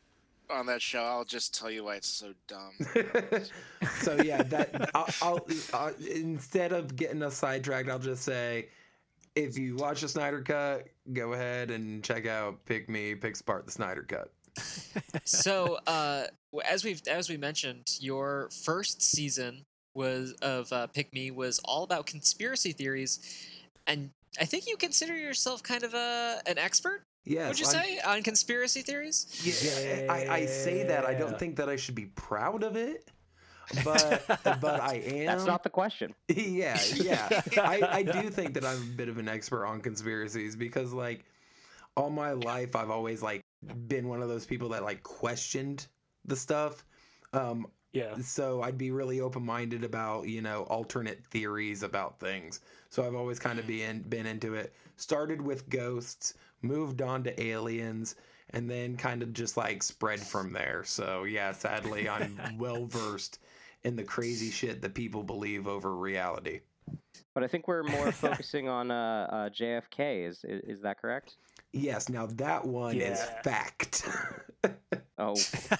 [0.50, 2.72] on that show, I'll just tell you why it's so dumb.
[4.00, 8.68] so yeah, that I'll, I'll uh, instead of getting us sidetracked, I'll just say,
[9.44, 13.66] if you watch the Snyder cut, go ahead and check out Pick Me Picks Apart
[13.66, 14.32] the Snyder cut.
[15.24, 16.24] so uh,
[16.68, 19.64] as we've as we mentioned, your first season
[19.94, 23.20] was of uh, Pick Me was all about conspiracy theories,
[23.86, 24.10] and
[24.40, 27.02] I think you consider yourself kind of a an expert.
[27.24, 29.26] Yes, would you I'm- say on conspiracy theories?
[29.44, 31.04] Yeah, I, I say that.
[31.04, 33.10] I don't think that I should be proud of it,
[33.84, 34.24] but
[34.60, 35.26] but I am.
[35.26, 36.14] That's not the question.
[36.28, 37.42] yeah, yeah.
[37.56, 41.24] I, I do think that I'm a bit of an expert on conspiracies because like
[41.96, 43.40] all my life I've always like
[43.88, 45.86] been one of those people that like questioned
[46.24, 46.84] the stuff.
[47.32, 48.16] Um, Yeah.
[48.20, 52.60] so I'd be really open minded about you know alternate theories about things.
[52.90, 54.72] So I've always kind of been been into it.
[54.96, 58.16] Started with ghosts, moved on to aliens,
[58.50, 60.82] and then kind of just like spread from there.
[60.84, 63.40] So yeah, sadly I'm well versed
[63.88, 66.60] in the crazy shit that people believe over reality.
[67.34, 70.28] But I think we're more focusing on uh, uh, JFK.
[70.28, 71.36] Is, is is that correct?
[71.72, 74.06] Yes, now that one is fact.
[75.18, 75.34] Oh,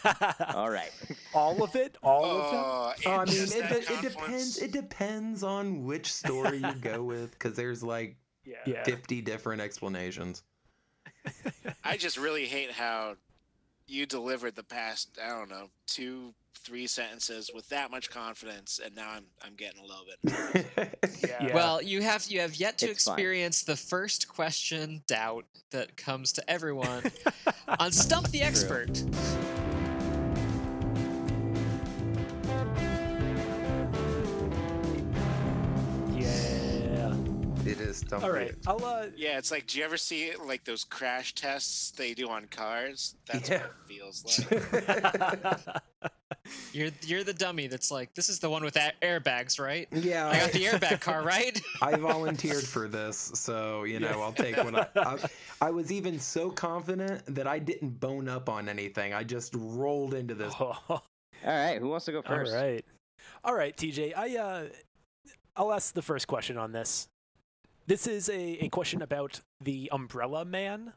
[0.55, 0.91] all right.
[1.33, 1.97] all of it?
[2.03, 3.07] All of it?
[3.07, 4.59] I mean, just it, de- it depends.
[4.59, 8.57] It depends on which story you go with, because there's like Yeah.
[8.67, 8.85] yeah.
[8.85, 10.43] 50 different explanations.
[11.85, 13.17] I just really hate how
[13.87, 18.95] you delivered the past, I don't know, two, three sentences with that much confidence, and
[18.95, 20.67] now I'm I'm getting a little bit.
[21.29, 21.55] Yeah.
[21.55, 23.15] Well, you have you have yet to It's fine.
[23.15, 27.05] experience the first question doubt that comes to everyone
[27.79, 29.03] on Stump the Expert.
[36.17, 37.15] yeah.
[37.67, 38.01] it is.
[38.03, 38.55] Don't All right.
[38.67, 42.29] I'll uh Yeah, it's like, do you ever see like those crash tests they do
[42.29, 43.15] on cars?
[43.27, 43.63] That's Yeah.
[43.63, 45.73] what it feels like.
[46.73, 49.89] You're you're the dummy that's like, this is the one with a- airbags, right?
[49.91, 51.61] yeah, I got the airbag car, right?
[51.83, 55.19] I volunteered for this, so you know I'll take what I, I.
[55.61, 59.15] I was even so confident that I didn't bone up on anything.
[59.15, 60.55] I just rolled into this.
[60.59, 61.03] all All
[61.45, 61.79] right.
[61.79, 62.53] Who wants to go first?
[62.53, 62.85] All right,
[63.45, 64.13] all right, TJ.
[64.17, 64.65] I uh
[65.57, 67.09] I'll ask the first question on this.
[67.87, 70.93] This is a, a question about the Umbrella Man.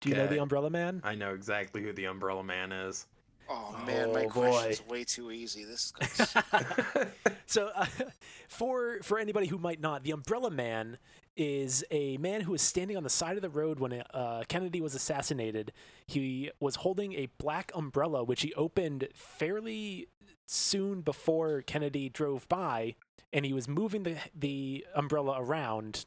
[0.00, 1.00] Do you know the Umbrella Man?
[1.02, 3.06] I know exactly who the Umbrella Man is.
[3.48, 5.64] Oh man, my Oh, question's way too easy.
[5.64, 7.12] This is gonna
[7.46, 7.86] so uh,
[8.48, 10.98] for for anybody who might not, the Umbrella Man
[11.36, 14.80] is a man who was standing on the side of the road when uh, Kennedy
[14.80, 15.72] was assassinated.
[16.06, 20.08] He was holding a black umbrella, which he opened fairly
[20.46, 22.96] soon before Kennedy drove by,
[23.32, 26.04] and he was moving the the umbrella around.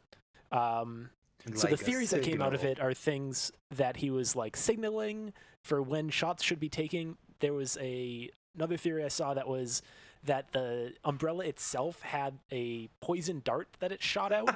[0.52, 1.10] Um,
[1.56, 4.36] So Like the a theories that came out of it are things that he was
[4.36, 5.34] like signaling
[5.64, 7.18] for when shots should be taken.
[7.42, 9.82] There was a another theory I saw that was
[10.24, 14.54] that the umbrella itself had a poison dart that it shot out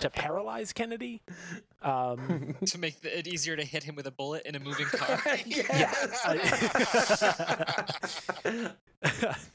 [0.00, 1.20] to paralyze Kennedy.
[1.80, 5.22] Um, to make it easier to hit him with a bullet in a moving car.
[5.46, 6.24] yes.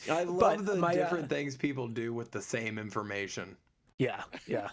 [0.10, 3.58] I love But the my, uh, different things people do with the same information.
[4.00, 4.70] yeah, yeah.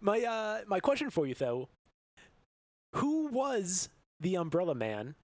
[0.00, 1.68] my uh, my question for you though:
[2.96, 3.90] Who was
[4.20, 5.14] the Umbrella Man,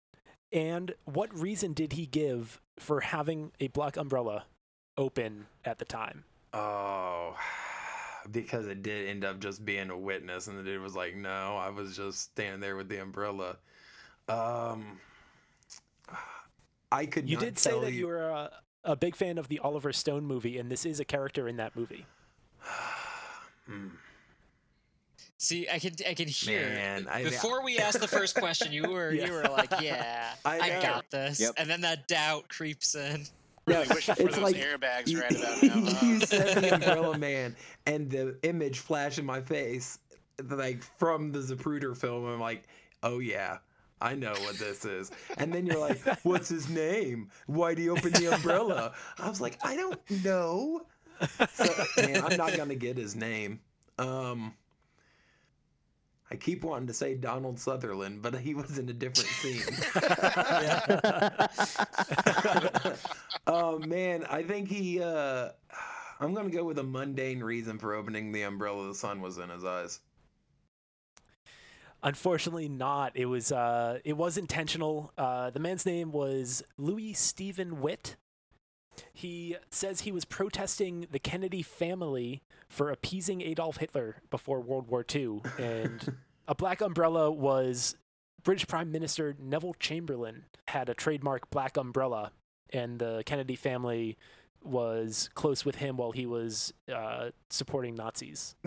[0.56, 4.46] and what reason did he give for having a black umbrella
[4.96, 6.24] open at the time?
[6.54, 7.36] Oh,
[8.30, 11.56] because it did end up just being a witness, and the dude was like, "No,
[11.56, 13.58] I was just standing there with the umbrella."
[14.28, 14.98] Um,
[16.90, 17.28] I could.
[17.28, 18.50] You did say that you were a,
[18.82, 21.76] a big fan of the Oliver Stone movie, and this is a character in that
[21.76, 22.06] movie.
[23.66, 23.88] Hmm.
[25.46, 28.90] See, I can I can hear Man, I- before we asked the first question, you
[28.90, 29.26] were Yeah.
[29.26, 31.52] you were like, yeah, I I, got this, Yep.
[31.56, 33.24] and then that doubt creeps in.
[33.68, 35.68] Really wishing for it's those like- airbags you, right about now.
[35.92, 36.06] huh?
[36.06, 37.54] you said the umbrella man,
[37.86, 40.00] and the image flashed in my face,
[40.50, 42.24] like from the Zapruder film.
[42.26, 42.64] I'm like,
[43.04, 43.58] "Oh yeah."
[44.00, 45.10] I know what this is.
[45.38, 47.30] And then you're like, what's his name?
[47.46, 48.92] Why'd he open the umbrella?
[49.18, 50.82] I was like, I don't know.
[51.54, 51.64] So,
[52.02, 53.58] man, I'm not going to get his name.
[53.98, 54.52] Um,
[56.30, 59.62] I keep wanting to say Donald Sutherland, but he was in a different scene.
[63.46, 65.02] oh man, I think he.
[65.02, 65.50] uh
[66.18, 68.88] I'm gonna go with a mundane reason for opening the umbrella.
[68.88, 70.00] The sun was in his eyes.
[72.02, 73.12] Unfortunately, not.
[73.14, 75.12] It was uh, it was intentional.
[75.16, 78.16] Uh, the man's name was Louis Steven Witt.
[79.12, 85.04] He says he was protesting the Kennedy family for appeasing Adolf Hitler before World War
[85.14, 86.16] II, and
[86.48, 87.96] a black umbrella was
[88.42, 92.32] British Prime Minister Neville Chamberlain had a trademark black umbrella,
[92.72, 94.16] and the Kennedy family
[94.62, 98.56] was close with him while he was uh, supporting Nazis.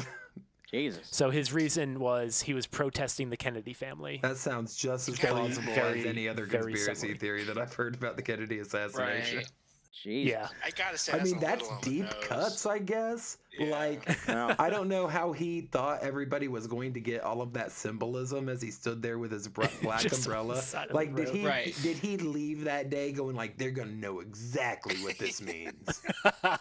[0.72, 1.08] Jesus.
[1.10, 4.20] So his reason was he was protesting the Kennedy family.
[4.22, 7.18] That sounds just as plausible as any other conspiracy similar.
[7.18, 9.38] theory that I've heard about the Kennedy assassination.
[9.38, 9.52] Right.
[9.92, 10.32] Jesus.
[10.32, 10.48] Yeah.
[10.66, 13.38] I gotta say, I mean, that's little on the deep cuts, I guess.
[13.58, 13.70] Yeah.
[13.72, 14.56] Like, No.
[14.60, 18.48] I don't know how he thought everybody was going to get all of that symbolism
[18.50, 20.62] as he stood there with his black Just on the umbrella.
[20.62, 21.76] side of the Like, did he Right.
[21.82, 26.02] did he leave that day going like they're gonna know exactly what this means?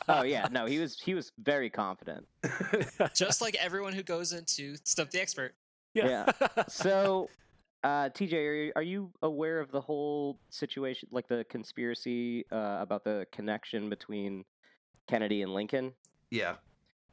[0.08, 0.48] Oh yeah.
[0.50, 2.26] No, he was he was very confident.
[3.14, 5.54] Just like everyone who goes into Stump the Expert.
[5.94, 6.30] yeah.
[6.68, 7.28] So,
[7.84, 12.78] uh, TJ, are you, are you aware of the whole situation, like the conspiracy uh,
[12.80, 14.44] about the connection between
[15.06, 15.92] Kennedy and Lincoln?
[16.30, 16.54] yeah.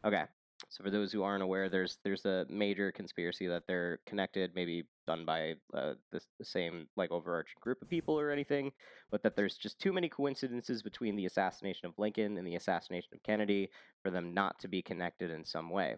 [0.04, 0.26] Okay.
[0.70, 4.86] So for those who aren't aware, there's there's a major conspiracy that they're connected, maybe
[5.06, 8.72] done by uh, the, the same like overarching group of people or anything,
[9.12, 13.10] but that there's just too many coincidences between the assassination of Lincoln and the assassination
[13.14, 13.70] of Kennedy
[14.02, 15.96] for them not to be connected in some way.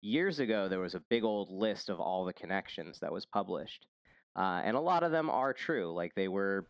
[0.00, 3.86] Years ago, there was a big old list of all the connections that was published,
[4.36, 5.92] uh, and a lot of them are true.
[5.92, 6.66] Like they were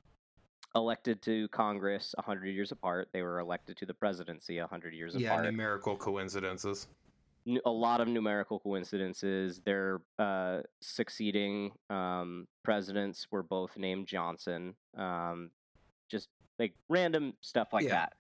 [0.75, 3.09] elected to Congress 100 years apart.
[3.13, 6.87] They were elected to the presidency 100 years Yeah, apart numerical coincidences.
[7.65, 9.61] a lot of numerical coincidences.
[9.65, 14.75] Their uh, succeeding um, presidents were both named Johnson.
[14.97, 15.51] Um,
[16.09, 17.91] just like random stuff like Yeah.
[17.93, 18.13] that.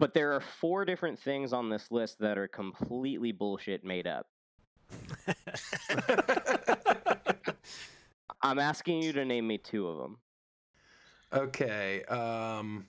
[0.00, 4.26] But there are four different things on this list that are completely bullshit made up.
[8.44, 10.18] I'm asking you to name me two of them.
[11.32, 12.04] okay.
[12.04, 12.86] Um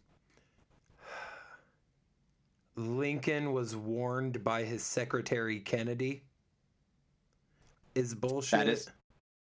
[2.75, 6.23] Lincoln was warned by his secretary Kennedy.
[7.95, 8.59] Is bullshit.
[8.59, 8.89] That is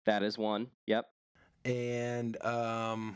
[0.05, 0.67] that is one.
[0.87, 1.05] Yep.
[1.65, 3.15] and um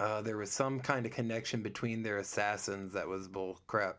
[0.00, 3.98] uh, there was some kind of connection between their assassins that was bull crap.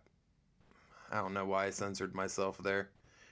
[1.12, 2.89] I don't know why I censored myself there.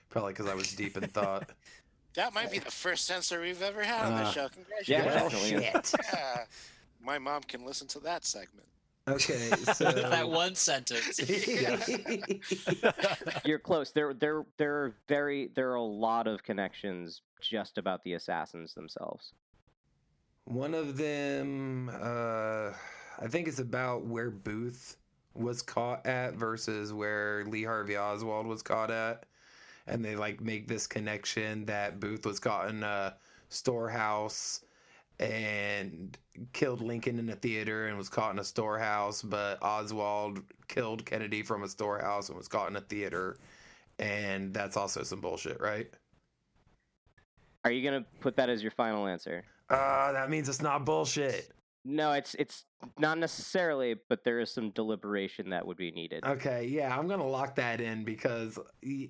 [0.08, 1.50] Probably because I was deep in thought.
[2.14, 4.48] That might be the first censor we've ever had on Uh, this show.
[4.86, 5.60] yeah, Congratulations.
[5.62, 5.82] definitely.
[5.82, 5.94] shit.
[6.12, 6.44] Yeah.
[7.02, 8.66] My mom can listen to that segment.
[9.08, 11.18] Okay, so that one sentence.
[13.44, 13.90] You're close.
[13.92, 18.74] There there there are very there are a lot of connections just about the assassins
[18.74, 19.32] themselves.
[20.44, 22.72] One of them, uh,
[23.18, 24.96] I think it's about where Booth
[25.34, 29.24] was caught at versus where Lee Harvey Oswald was caught at.
[29.90, 33.16] And they like make this connection that Booth was caught in a
[33.48, 34.62] storehouse
[35.18, 36.16] and
[36.52, 41.42] killed Lincoln in a theater and was caught in a storehouse, but Oswald killed Kennedy
[41.42, 43.36] from a storehouse and was caught in a theater.
[43.98, 45.90] and that's also some bullshit, right?
[47.64, 49.44] Are you gonna put that as your final answer?
[49.68, 51.52] Uh, that means it's not bullshit.
[51.84, 52.64] No, it's it's
[52.98, 56.24] not necessarily, but there is some deliberation that would be needed.
[56.26, 58.58] Okay, yeah, I'm gonna lock that in because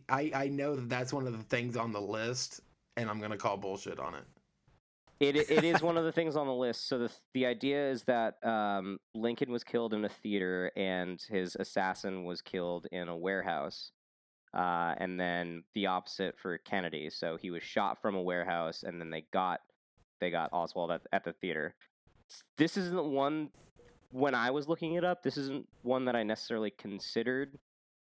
[0.09, 2.61] I I know that that's one of the things on the list,
[2.97, 4.25] and I'm gonna call bullshit on it.
[5.19, 6.87] It it is one of the things on the list.
[6.87, 11.57] So the the idea is that um, Lincoln was killed in a theater, and his
[11.57, 13.91] assassin was killed in a warehouse.
[14.53, 17.09] Uh, and then the opposite for Kennedy.
[17.09, 19.61] So he was shot from a warehouse, and then they got
[20.21, 21.75] they got Oswald at, at the theater.
[22.57, 23.51] This isn't one
[24.13, 25.23] when I was looking it up.
[25.23, 27.59] This isn't one that I necessarily considered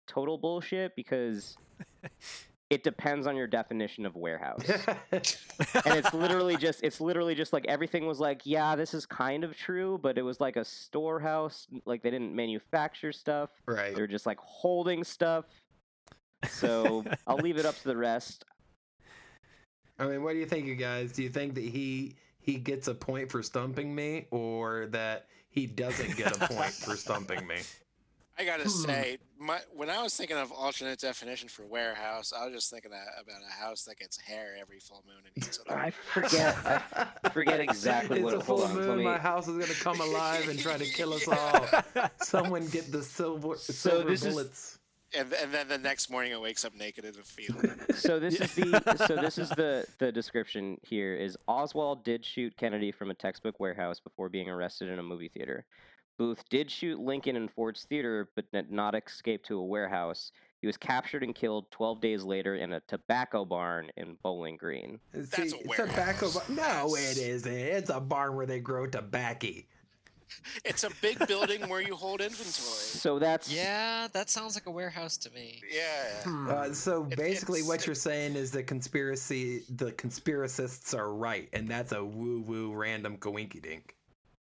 [0.06, 1.56] total bullshit because
[2.70, 4.62] it depends on your definition of warehouse
[5.12, 9.44] and it's literally just it's literally just like everything was like yeah this is kind
[9.44, 13.94] of true but it was like a storehouse like they didn't manufacture stuff right.
[13.94, 15.46] they were just like holding stuff
[16.46, 18.44] so i'll leave it up to the rest
[19.98, 21.12] I mean, what do you think, you guys?
[21.12, 25.66] Do you think that he he gets a point for stumping me, or that he
[25.66, 27.56] doesn't get a point for stumping me?
[28.38, 28.68] I gotta Hmm.
[28.68, 32.90] say, my, when I was thinking of alternate definition for warehouse, I was just thinking
[32.90, 33.06] about
[33.48, 35.70] a house that gets hair every full moon and eats it.
[35.70, 36.56] i forget
[37.24, 38.98] i forget exactly it's what a full hold on, moon.
[38.98, 42.08] me- My house is gonna come alive and try to kill us all.
[42.20, 44.78] Someone get the silver silver this is- bullets.
[45.16, 47.68] And, and then the next morning it wakes up naked in a field.
[47.94, 52.56] so this is the so this is the the description here is Oswald did shoot
[52.56, 55.64] Kennedy from a textbook warehouse before being arrested in a movie theater.
[56.16, 60.30] Booth did shoot Lincoln in Ford's theater, but did not escape to a warehouse.
[60.60, 64.98] He was captured and killed 12 days later in a tobacco barn in Bowling Green.
[65.12, 65.66] See, a tobacco.
[65.66, 66.34] warehouse.
[66.34, 67.52] bar- No, it isn't.
[67.52, 69.48] It's a barn where they grow tobacco.
[70.64, 72.44] It's a big building where you hold inventory.
[72.50, 75.60] So that's Yeah, that sounds like a warehouse to me.
[75.70, 76.22] Yeah.
[76.48, 81.68] Uh, so It- basically, what you're saying is the conspiracy, the conspiracists are right, and
[81.68, 83.94] that's a woo woo random coinky dink.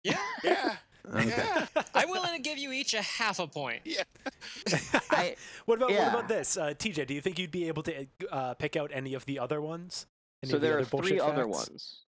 [0.04, 0.76] Yeah, Yeah.
[1.14, 1.28] Okay.
[1.28, 1.66] Yeah.
[1.94, 3.80] I'm willing to give you each a half a point.
[3.84, 4.02] Yeah.
[5.10, 7.06] I, what about what about this, uh, TJ?
[7.06, 10.06] Do you think you'd be able to uh, pick out any of the other ones?
[10.42, 11.68] Any so of the there are other three other facts?
[11.70, 12.04] ones.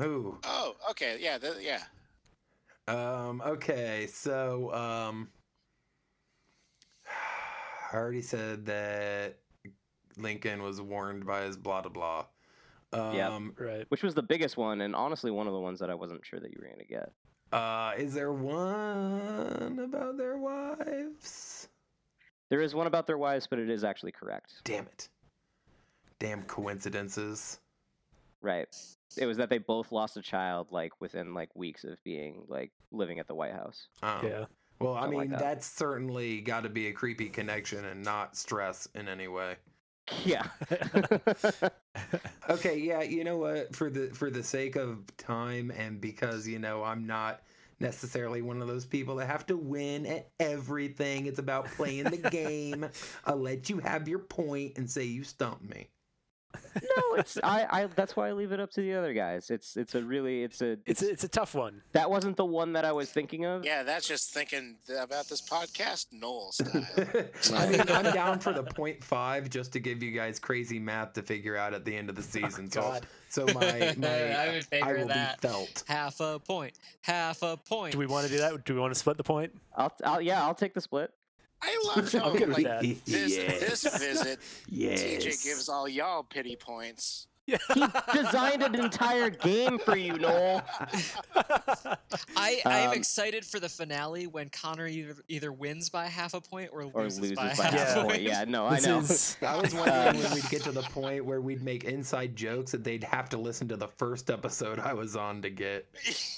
[0.00, 0.38] Ooh.
[0.44, 1.18] Oh, okay.
[1.20, 1.36] Yeah.
[1.36, 1.82] th- yeah.
[2.88, 3.42] Um.
[3.44, 4.08] Okay.
[4.10, 5.28] So, um,
[7.92, 9.38] I already said that
[10.16, 12.24] Lincoln was warned by his blah blah blah.
[13.12, 13.30] Yep.
[13.30, 13.54] Um.
[13.58, 13.84] Right.
[13.88, 16.40] which was the biggest one, and honestly, one of the ones that I wasn't sure
[16.40, 17.12] that you were going to get.
[17.52, 17.92] Uh.
[17.96, 21.68] Is there one about their wives?
[22.48, 24.54] There is one about their wives, but it is actually correct.
[24.64, 25.08] Damn it.
[26.18, 27.60] Damn coincidences.
[28.40, 28.68] Right.
[29.16, 32.70] It was that they both lost a child like within like weeks of being like
[32.92, 33.88] living at the White House.
[34.02, 34.20] Oh.
[34.22, 34.44] Yeah.
[34.80, 35.40] Well, I Something like mean, that.
[35.40, 39.56] that's certainly got to be a creepy connection and not stress in any way.
[40.24, 40.46] Yeah.
[42.48, 43.76] Okay, yeah, you know what?
[43.76, 47.42] For the for the sake of time and because you know I'm not
[47.80, 51.26] necessarily one of those people that have to win at everything.
[51.26, 52.88] It's about playing the game.
[53.26, 55.88] I'll let you have your point and say you stumped me.
[56.74, 59.50] No, it's I, I that's why I leave it up to the other guys.
[59.50, 61.82] It's it's a really it's a It's a, it's a tough one.
[61.92, 63.64] that wasn't the one that I was thinking of.
[63.64, 63.82] Yeah.
[63.82, 66.86] That's just thinking about this podcast, Noel style.
[67.54, 71.14] I mean, I'm down for the point five just to give you guys crazy math
[71.14, 72.70] to figure out at the end of the oh, season.
[72.70, 73.06] so, God.
[73.28, 75.40] so my my I'm in favor I will that.
[75.40, 75.84] be felt.
[75.86, 76.74] Half a point.
[77.02, 77.92] Half a point.
[77.92, 78.64] Do we want to do that?
[78.64, 79.52] Do we want to split the point?
[79.76, 81.12] I'll, I'll yeah, I'll take the split.
[81.62, 83.60] I love how I'm good with like, this, yes.
[83.82, 84.38] this visit,
[84.68, 85.02] yes.
[85.02, 87.26] TJ gives all y'all pity points.
[87.46, 87.56] He
[88.12, 90.62] designed an entire game for you, Noel.
[92.36, 96.34] I I am Um, excited for the finale when Connor either, either wins by half
[96.34, 98.08] a point or loses, Or loses by, by half half a a point.
[98.10, 98.22] point.
[98.22, 98.98] Yeah, no, I know.
[98.98, 102.72] is- I was wondering when we'd get to the point where we'd make inside jokes
[102.72, 105.86] that they'd have to listen to the first episode I was on to get.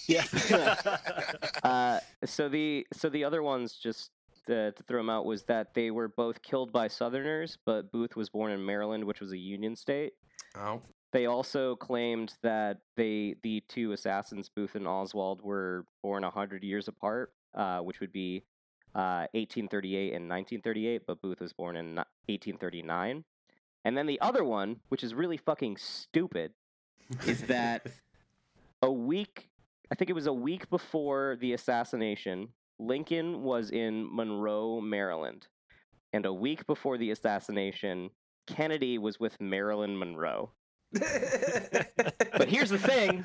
[0.07, 0.25] yeah.
[1.65, 4.11] Uh, so the so the other ones just
[4.51, 8.17] uh, to throw them out was that they were both killed by Southerners, but Booth
[8.17, 10.13] was born in Maryland, which was a Union state.
[10.57, 10.83] Oh,
[11.13, 16.89] They also claimed that they the two assassins, Booth and Oswald, were born hundred years
[16.89, 18.45] apart, uh, which would be
[18.95, 21.03] uh, 1838 and 1938.
[21.07, 21.97] But Booth was born in
[22.27, 23.25] 1839.
[23.85, 26.53] And then the other one, which is really fucking stupid,
[27.27, 27.87] is that
[28.83, 29.49] a week,
[29.91, 32.49] I think it was a week before the assassination,
[32.81, 35.47] Lincoln was in Monroe, Maryland.
[36.13, 38.11] And a week before the assassination,
[38.47, 40.51] Kennedy was with Marilyn Monroe.
[42.33, 43.25] But here's the thing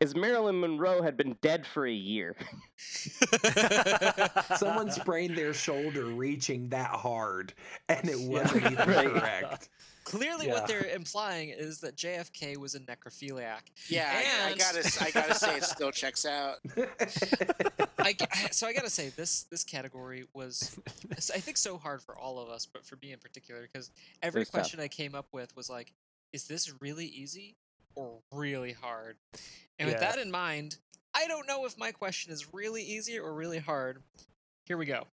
[0.00, 2.36] is Marilyn Monroe had been dead for a year.
[4.56, 7.54] Someone sprained their shoulder reaching that hard,
[7.88, 8.26] and it Yeah.
[8.28, 9.08] wasn't even Right.
[9.08, 9.68] correct.
[10.04, 10.52] Clearly, Yeah.
[10.52, 13.62] what they're implying is that JFK was a necrophiliac.
[13.88, 16.58] Yeah, I, I And- gotta, I gotta say, it still checks out.
[17.98, 20.78] I, g- I- so I gotta say this this category was
[21.12, 23.90] I think so hard for all of us, but for me in particular because
[24.22, 24.60] every was tough.
[24.60, 25.92] question I came up with was like,
[26.32, 27.56] is this really easy
[27.96, 29.16] or really hard?
[29.78, 30.76] And with that in mind,
[31.14, 34.02] I don't know if my question is really easy or really hard.
[34.66, 35.06] Here we go.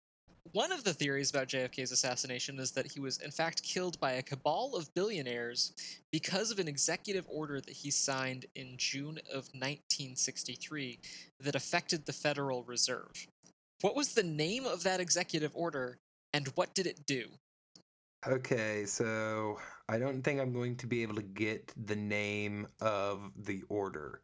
[0.54, 4.14] One of the theories about JFK's assassination is that he was in fact killed by
[4.14, 5.74] a cabal of billionaires
[6.12, 11.00] because of an executive order that he signed in June of 1963
[11.40, 13.28] that affected the Federal Reserve.
[13.82, 16.00] What was the name of that executive order
[16.34, 17.28] and what did it do?
[18.28, 19.58] Okay, so
[19.90, 24.22] I don't think I'm going to be able to get the name of the order,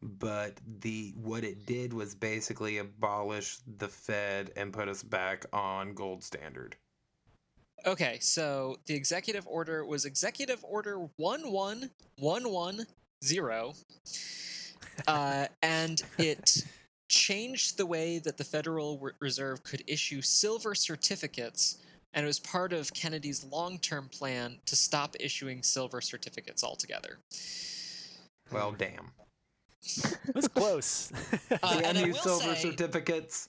[0.00, 5.92] but the what it did was basically abolish the Fed and put us back on
[5.92, 6.74] gold standard.
[7.86, 13.74] Okay, so the executive order was Executive Order 11110,
[15.06, 16.64] uh, and it
[17.10, 21.83] changed the way that the Federal Reserve could issue silver certificates,
[22.14, 27.18] and it was part of Kennedy's long term plan to stop issuing silver certificates altogether.
[28.52, 29.10] Well, damn.
[30.32, 31.12] That's close.
[31.62, 33.48] Uh, Damn and I you will silver say- certificates.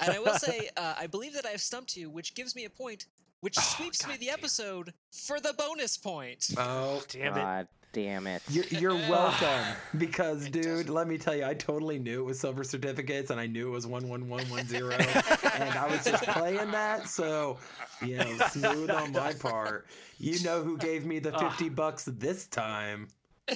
[0.00, 2.64] And I will say, uh, I believe that I have stumped you, which gives me
[2.64, 3.06] a point,
[3.40, 4.34] which Oh, sweeps me the damn.
[4.38, 6.50] episode for the bonus point.
[6.56, 7.68] Oh, Damn it.
[7.94, 8.42] God damn it.
[8.50, 9.64] You're, you're welcome.
[9.98, 13.46] Because, dude, let me tell you, I totally knew it was silver certificates and I
[13.46, 14.82] knew it was 11110.
[15.62, 17.08] and I was just playing that.
[17.08, 17.58] So,
[18.04, 19.86] you know, smooth on my part.
[20.18, 23.08] You know who gave me the 50 bucks this time.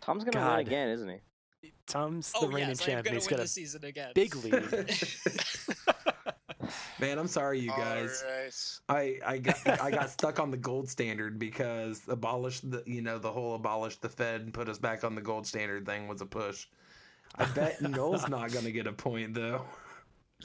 [0.00, 0.58] Tom's gonna God.
[0.58, 1.18] win again, isn't he?
[1.86, 3.06] Tom's oh, the oh reigning yes, I am champ.
[3.06, 4.10] going to win a this season again.
[4.14, 4.88] big lead.
[6.98, 8.24] Man, I'm sorry, you guys.
[8.88, 9.20] All right.
[9.26, 13.18] I, I got I got stuck on the gold standard because abolish the you know
[13.18, 16.20] the whole abolish the Fed and put us back on the gold standard thing was
[16.20, 16.66] a push.
[17.36, 19.62] I bet Noel's not gonna get a point though.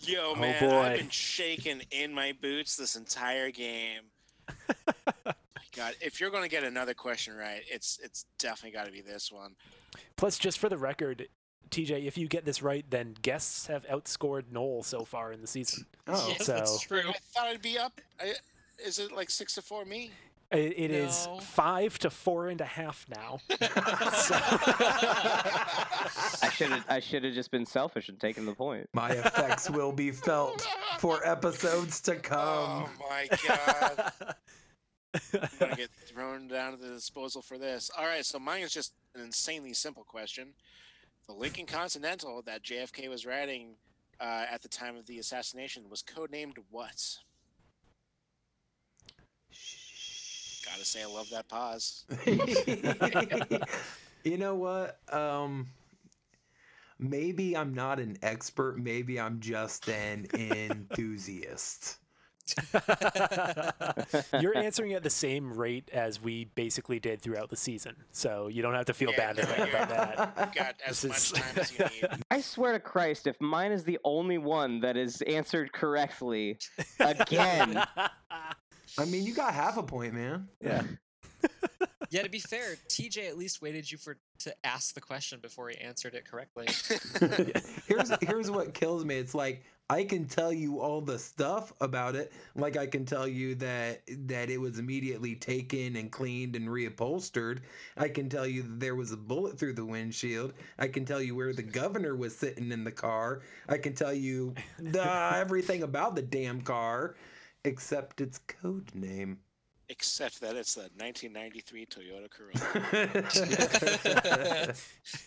[0.01, 0.79] Yo, Oh, man, boy.
[0.79, 4.01] I've been shaking in my boots this entire game.
[5.75, 9.01] God, if you're going to get another question right, it's it's definitely got to be
[9.01, 9.55] this one.
[10.17, 11.27] Plus, just for the record,
[11.73, 15.47] TJ, if you get this right, then guests have outscored Noel so far in the
[15.47, 15.85] season.
[16.07, 17.01] Oh, yes, so- that's true.
[17.09, 17.99] I thought I'd be up.
[18.21, 18.33] I,
[18.85, 20.11] is it like six to four me?
[20.51, 21.39] It, it is No.
[21.39, 23.39] five to four and a half now.
[26.43, 26.85] I should have.
[26.89, 28.87] I should have just been selfish and taken the point.
[28.93, 30.67] my effects will be felt
[30.99, 32.87] for episodes to come.
[32.87, 34.13] Oh my God.
[35.33, 37.89] I'm gonna get thrown down to the disposal for this.
[37.97, 40.49] All right, so mine is just an insanely simple question.
[41.27, 43.75] The Lincoln Continental that JFK was riding
[44.19, 47.17] uh, at the time of the assassination was codenamed what?
[50.65, 52.05] Gotta say, I love that pause.
[54.23, 54.99] you know what?
[55.13, 55.67] Um,
[56.99, 58.77] maybe I'm not an expert.
[58.77, 61.97] Maybe I'm just an enthusiast.
[64.41, 68.61] You're answering at the same rate as we basically did throughout the season, so you
[68.61, 70.53] don't have to feel Yeah, bad no, about that.
[70.55, 72.23] Got as This much is- time as you need.
[72.31, 76.57] I swear to Christ, if mine is the only one that is answered correctly
[76.99, 77.81] again,
[78.97, 80.47] I mean, you got half a point, man.
[80.61, 80.83] yeah.
[82.09, 85.69] Yeah, to be fair, TJ at least waited you for to ask the question before
[85.69, 86.67] he answered it correctly.
[87.87, 89.15] here's here's what kills me.
[89.15, 93.27] It's like I can tell you all the stuff about it, like I can tell
[93.27, 97.59] you that that it was immediately taken and cleaned and reupholstered.
[97.97, 100.53] I can tell you that there was a bullet through the windshield.
[100.79, 103.41] I can tell you where the governor was sitting in the car.
[103.67, 105.03] I can tell you the,
[105.35, 107.15] everything about the damn car,
[107.65, 109.39] except its code name.
[109.89, 112.63] Except that it's a 1993 Toyota Corolla.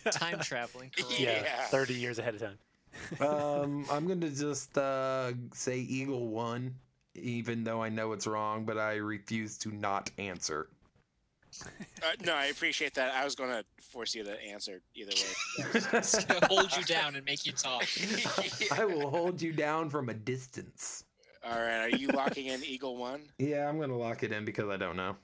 [0.11, 0.91] Time traveling.
[0.97, 1.15] Corolla.
[1.19, 1.61] yeah, Yeah.
[1.67, 2.57] 30 years ahead of time.
[3.19, 6.75] Um, I'm gonna just uh, say Eagle one,
[7.15, 10.69] even though I know it's wrong, but I refuse to not answer.
[12.03, 13.13] Uh, no, I appreciate that.
[13.15, 15.81] I was going to force you to answer either way.
[15.93, 17.83] It's gonna hold you down and make you talk.
[18.77, 21.05] I will hold you down from a distance.
[21.43, 23.21] All right, are you locking in Eagle One?
[23.39, 25.15] Yeah, I'm gonna lock it in because I don't know.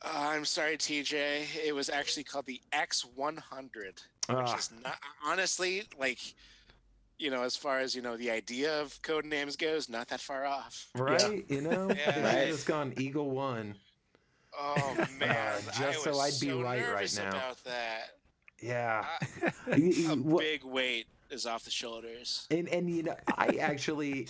[0.00, 1.44] Uh, I'm sorry, TJ.
[1.66, 3.42] It was actually called the X100,
[3.84, 4.56] which Ah.
[4.56, 6.20] is not honestly like,
[7.18, 10.20] you know, as far as you know, the idea of code names goes, not that
[10.20, 10.86] far off.
[10.94, 11.44] Right?
[11.50, 12.14] You know, Yeah.
[12.16, 12.48] I Right.
[12.48, 13.74] just gone Eagle One.
[14.58, 17.28] Oh man, Uh, just I so I'd be so right right now.
[17.28, 18.10] about that.
[18.60, 19.04] Yeah.
[19.42, 22.46] I- You- you- A big weight is off the shoulders.
[22.50, 24.28] And and you know, I actually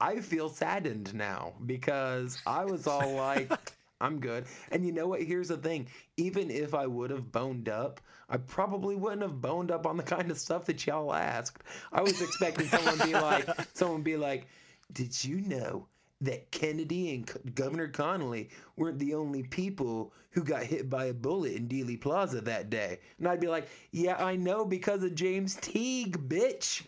[0.00, 3.52] I feel saddened now because I was all like
[4.00, 4.46] I'm good.
[4.70, 5.22] And you know what?
[5.22, 5.86] Here's the thing.
[6.16, 10.02] Even if I would have boned up, I probably wouldn't have boned up on the
[10.16, 11.62] kind of stuff that y'all asked.
[11.92, 14.46] I was expecting someone to be like someone be like,
[14.92, 15.86] "Did you know
[16.22, 21.14] that Kennedy and C- Governor Connolly weren't the only people who got hit by a
[21.14, 25.14] bullet in Dealey Plaza that day?" And I'd be like, "Yeah, I know because of
[25.14, 26.84] James Teague, bitch."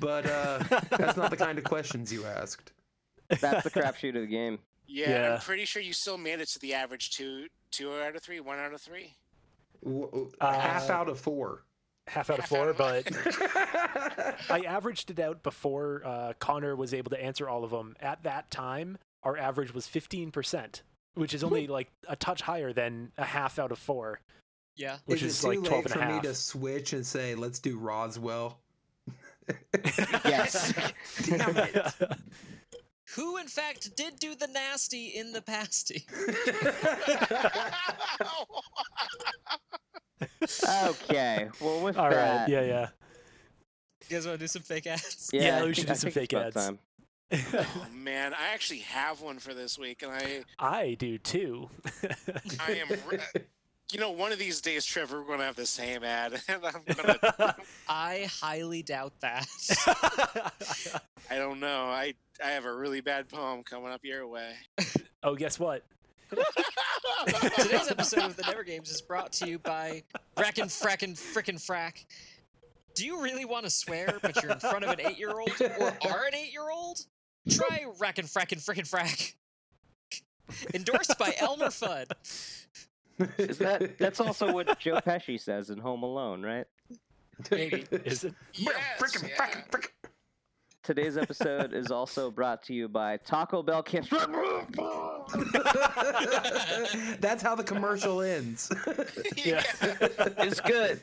[0.00, 0.58] But uh,
[0.90, 2.72] that's not the kind of questions you asked.
[3.28, 4.58] That's the crapshoot of the game.
[4.92, 5.34] Yeah, Yeah.
[5.34, 8.40] I'm pretty sure you still made it to the average two two out of three,
[8.40, 9.14] one out of three.
[9.82, 11.64] W- w- Uh, half out of four.
[12.08, 13.08] Half out of four, out but
[14.50, 17.96] I averaged it out before uh, Connor was able to answer all of them.
[18.00, 20.82] At that time, our average was 15%,
[21.14, 24.20] which is only like a touch higher than a half out of four,
[24.76, 24.98] Yeah.
[25.06, 27.06] which is is, it too like 12 late and a for me to switch and
[27.06, 28.58] say, "Let's do Roswell"?
[30.24, 30.72] Yes.
[31.24, 31.94] Damn it.
[33.14, 36.06] Who, in fact, did do the nasty in the pasty?
[40.64, 41.48] Okay.
[41.60, 42.88] Well, with all right, that, yeah, yeah.
[44.08, 45.30] You guys want to do some fake ads?
[45.32, 46.66] yeah, Yeah, we should do I some fake it's ads.
[46.66, 46.78] time.
[47.54, 51.70] oh man, I actually have one for this week, and I I do too.
[52.60, 52.88] I am.
[53.08, 53.18] Re-
[53.92, 56.82] you know, one of these days, Trevor, we're gonna have the same ad, and I'm
[56.94, 57.56] gonna.
[57.88, 59.46] I highly doubt that.
[61.30, 61.84] I don't know.
[61.84, 64.52] I I have a really bad poem coming up your way.
[65.22, 65.84] oh, guess what?
[66.30, 70.02] Today's episode of the Never Games is brought to you by
[70.36, 72.06] Frackin' Frackin' Frickin' Frack.
[72.94, 75.50] Do you really want to swear, but you're in front of an eight year old
[75.60, 77.00] or are an eight year old?
[77.50, 79.34] Try Rackin' Frackin' Frickin' Frack.
[80.74, 82.06] Endorsed by Elmer Fudd.
[83.38, 86.66] Is that that's also what Joe Pesci says in Home Alone, right?
[87.50, 87.84] Maybe.
[88.04, 88.34] Is it?
[88.54, 89.36] Yes, Frickin' yeah.
[89.36, 89.88] frickin' frickin'.
[90.82, 94.06] Today's episode is also brought to you by Taco Bell Camp.
[97.20, 98.68] That's how the commercial ends.
[99.36, 99.62] Yeah.
[99.80, 101.00] it's good.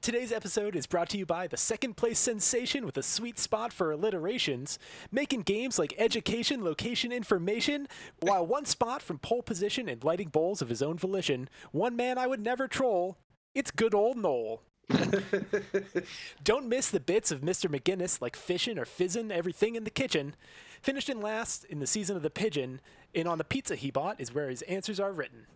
[0.00, 3.74] Today's episode is brought to you by the second place sensation with a sweet spot
[3.74, 4.78] for alliterations,
[5.12, 7.86] making games like education, location, information,
[8.20, 11.48] while one spot from pole position and lighting bowls of his own volition.
[11.72, 13.18] One man I would never troll.
[13.54, 14.62] It's good old Noel.
[16.42, 17.70] Don't miss the bits of Mr.
[17.70, 20.34] McGinnis like fishin' or fizzin' everything in the kitchen.
[20.80, 22.80] Finished in last in the season of the pigeon,
[23.14, 25.46] and on the pizza he bought is where his answers are written.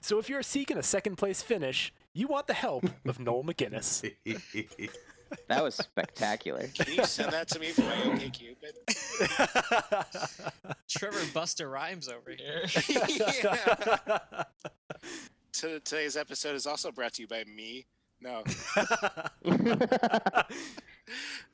[0.00, 4.10] So if you're seeking a second place finish, you want the help of Noel McGinnis.
[5.46, 6.66] That was spectacular.
[6.74, 8.74] Can you send that to me for my OK Cupid?
[10.88, 12.64] Trevor Buster Rhymes over here.
[15.52, 17.86] To- Today's episode is also brought to you by me.
[18.20, 18.42] No.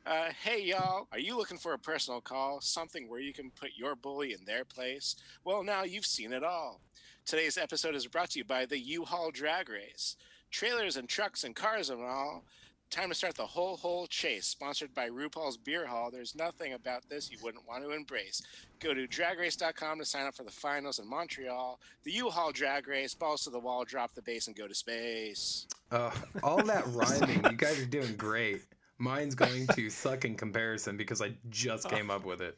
[0.07, 1.09] Uh, hey, y'all.
[1.13, 2.61] Are you looking for a personal call?
[2.61, 5.17] Something where you can put your bully in their place?
[5.45, 6.81] Well, now you've seen it all.
[7.25, 10.17] Today's episode is brought to you by the U-Haul Drag Race.
[10.57, 12.43] Trailers and trucks and cars and all.
[12.89, 14.47] Time to start the whole whole chase.
[14.47, 16.09] Sponsored by RuPaul's Beer Hall.
[16.11, 18.41] There's nothing about this you wouldn't want to embrace.
[18.81, 21.79] Go to dragrace.com to sign up for the finals in Montreal.
[22.05, 23.13] The U-Haul Drag Race.
[23.13, 25.67] Balls to the wall, drop the bass, and go to space.
[25.91, 26.11] Uh,
[26.43, 28.63] all that rhyming, you guys are doing great.
[28.97, 32.57] Mine's going to suck in comparison because I just came up with it.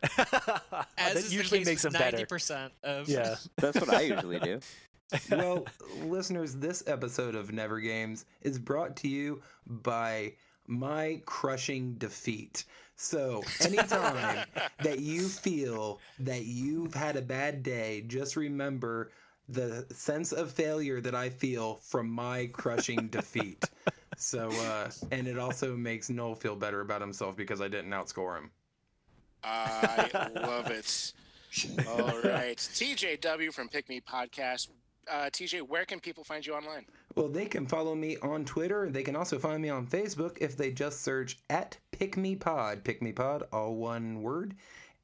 [0.02, 2.24] As that is usually the case makes them with better.
[2.24, 3.34] 90% of Yeah.
[3.56, 4.60] That's what I usually do.
[5.30, 5.66] well,
[6.04, 10.32] listeners, this episode of Never Games is brought to you by
[10.66, 12.64] my crushing defeat.
[12.96, 14.46] So, anytime
[14.82, 19.12] that you feel that you've had a bad day, just remember
[19.48, 23.64] the sense of failure that I feel from my crushing defeat.
[24.16, 28.38] So, uh, and it also makes Noel feel better about himself because I didn't outscore
[28.38, 28.50] him.
[29.44, 31.12] I love it.
[31.86, 32.56] All right.
[32.56, 34.68] TJW from Pick Me Podcast.
[35.10, 36.84] Uh, TJ, where can people find you online?
[37.14, 38.90] Well, they can follow me on Twitter.
[38.90, 42.82] They can also find me on Facebook if they just search at PickMePod.
[42.82, 44.54] PickMePod, all one word.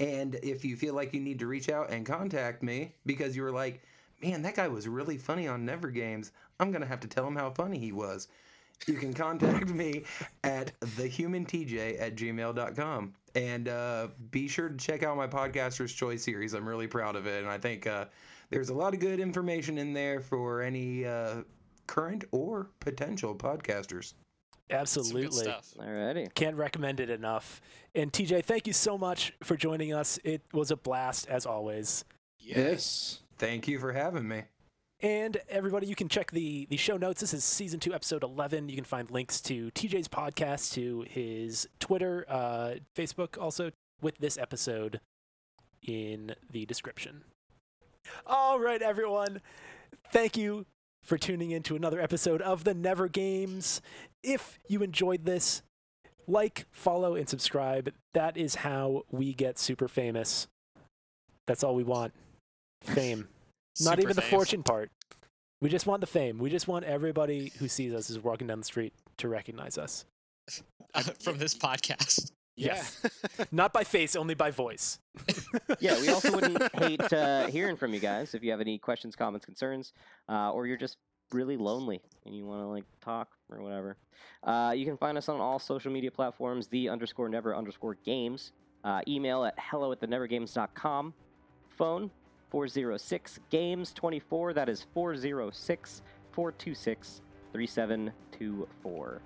[0.01, 3.43] And if you feel like you need to reach out and contact me because you
[3.43, 3.83] were like,
[4.23, 7.27] man, that guy was really funny on Never Games, I'm going to have to tell
[7.27, 8.29] him how funny he was.
[8.87, 10.05] You can contact me
[10.43, 13.15] at thehumantj at gmail.com.
[13.35, 16.53] And uh, be sure to check out my Podcaster's Choice series.
[16.53, 17.43] I'm really proud of it.
[17.43, 18.07] And I think uh,
[18.53, 21.37] there's a lot of good information in there for any uh,
[21.87, 24.13] current or potential podcasters.
[24.71, 25.45] Absolutely.
[25.45, 25.73] stuff.
[25.79, 26.33] Alrighty.
[26.35, 27.61] Can't recommend it enough.
[27.95, 30.19] And TJ, thank you so much for joining us.
[30.23, 32.05] It was a blast as always.
[32.39, 33.21] Yes.
[33.39, 34.43] Thank you for having me.
[35.01, 37.21] And everybody, you can check the the show notes.
[37.23, 38.69] This is season two, episode eleven.
[38.69, 44.39] You can find links to TJ's podcast, to his Twitter, uh, Facebook, also with this
[44.39, 45.01] episode
[45.83, 47.25] in the description.
[48.27, 49.41] All right, everyone.
[50.13, 50.67] Thank you
[51.03, 53.83] for tuning in to another episode of the Never Games.
[54.23, 55.63] If you enjoyed this,
[56.29, 57.93] like, follow, and subscribe.
[58.15, 60.47] That is how we get super famous.
[61.47, 62.13] That's all we want.
[62.83, 63.29] Fame.
[63.81, 64.31] Not even the fame.
[64.31, 64.91] fortune part.
[65.61, 66.39] We just want the fame.
[66.39, 70.05] We just want everybody who sees us as walking down the street to recognize us.
[70.95, 72.31] Uh, from this podcast.
[72.57, 72.83] Yeah.
[73.53, 74.99] Not by face, only by voice.
[75.81, 79.17] yeah, we also wouldn't hate uh, hearing from you guys if you have any questions,
[79.17, 79.93] comments, concerns,
[80.29, 80.99] uh, or you're just
[81.33, 83.97] really lonely and you want to like talk or whatever.
[84.45, 88.53] Uh, you can find us on all social media platforms, the underscore never underscore games.
[88.85, 91.15] Uh, email at hello at the nevergames.com.
[91.69, 92.11] Phone
[92.51, 94.53] 406 games 24.
[94.53, 96.03] That is 406
[96.33, 97.21] 426
[97.53, 99.23] 3724.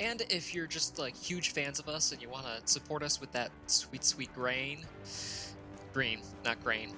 [0.00, 3.20] And if you're just like huge fans of us and you want to support us
[3.20, 4.80] with that sweet, sweet grain,
[5.92, 6.90] green, not grain,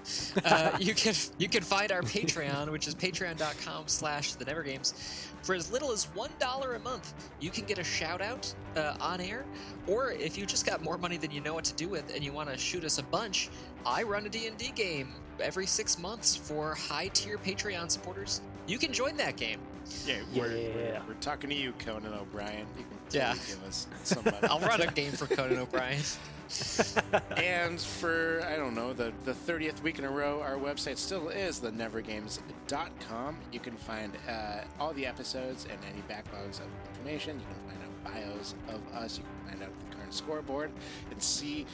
[0.44, 4.94] uh, you can you can find our Patreon, which is patreon.com/slash the Never Games.
[5.42, 8.96] For as little as one dollar a month, you can get a shout out uh,
[8.98, 9.44] on air.
[9.86, 12.24] Or if you just got more money than you know what to do with and
[12.24, 13.50] you want to shoot us a bunch,
[13.84, 18.40] I run a D&D game every six months for high tier Patreon supporters.
[18.66, 19.60] You can join that game.
[20.06, 20.68] Yeah, we're, Yeah.
[20.74, 22.66] We're, we're talking to you, Conan O'Brien.
[22.78, 23.34] You can Yeah.
[23.34, 24.38] give us some money.
[24.44, 26.00] I'll run a game for Conan O'Brien.
[27.36, 31.28] and for, I don't know, the, the 30th week in a row, our website still
[31.28, 33.36] is thenevergames.com.
[33.52, 37.40] You can find uh, all the episodes and any backlogs of information.
[37.40, 39.18] You can find out bios of us.
[39.18, 40.70] You can find out the current scoreboard
[41.10, 41.66] and see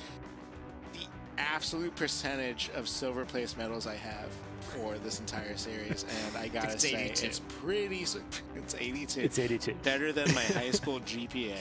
[0.95, 1.07] the
[1.39, 4.29] absolute percentage of silver place medals I have
[4.75, 6.05] for this entire series.
[6.27, 7.27] And I gotta It's say, 82.
[7.27, 8.03] it's pretty.
[8.03, 9.75] It's 82 It's 82.
[9.83, 11.59] better than my high school GPA.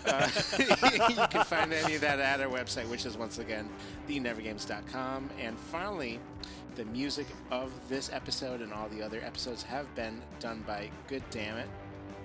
[0.10, 3.68] Uh, you can find any of that at our website, which is once again
[4.08, 5.30] thenevergames.com.
[5.38, 6.18] And finally,
[6.76, 11.22] the music of this episode and all the other episodes have been done by Good
[11.30, 11.68] Damn It.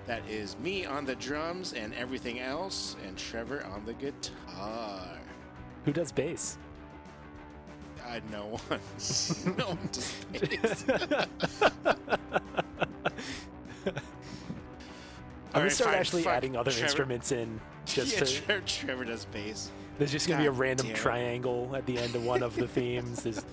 [0.06, 5.08] That is me on the drums and everything else, and Trevor on the guitar.
[5.84, 6.58] Who does bass?
[8.06, 8.80] Uh, no one.
[9.58, 10.84] no one does bass.
[10.88, 11.28] I'm
[15.52, 16.32] gonna Alright, start fine, actually fuck.
[16.34, 17.60] adding other Trevor- instruments in.
[17.84, 19.70] Just yeah, to, Trevor, Trevor does bass.
[19.98, 22.68] there's just gonna be a random damn triangle at the end of one of the
[22.68, 23.22] themes.
[23.22, 23.44] There's,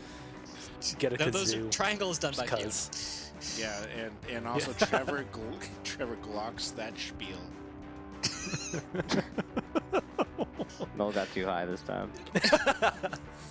[0.81, 2.49] just get a No, those are triangles done by you.
[2.65, 3.31] Cuz.
[3.57, 7.37] Yeah, and, and also Trevor Gl- Trevor glockenspiel.
[10.97, 12.11] Noel got too high this time.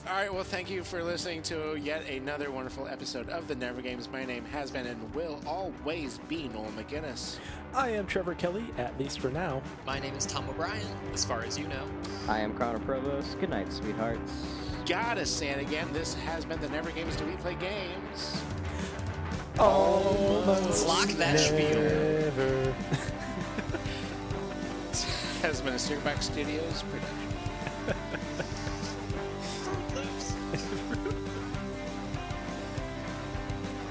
[0.08, 3.80] All right, well, thank you for listening to yet another wonderful episode of the Never
[3.80, 4.08] Games.
[4.10, 7.38] My name has been and will always be Noel McGinnis.
[7.72, 9.62] I am Trevor Kelly, at least for now.
[9.86, 10.84] My name is Tom O'Brien,
[11.14, 11.84] as far as you know.
[12.28, 13.38] I am Connor Provost.
[13.38, 14.32] Good night, sweethearts.
[14.86, 18.42] Gotta say it again, this has been the Never Games Do We Play Games.
[19.58, 21.80] Almost Lock that spiel.
[21.80, 22.72] never.
[22.72, 23.12] has
[25.42, 27.28] been a Stickback Studios production.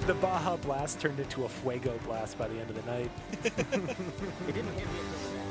[0.08, 3.12] the Baja Blast turned into a Fuego Blast by the end of the night.
[3.44, 3.88] It didn't
[4.48, 5.42] hit me until the.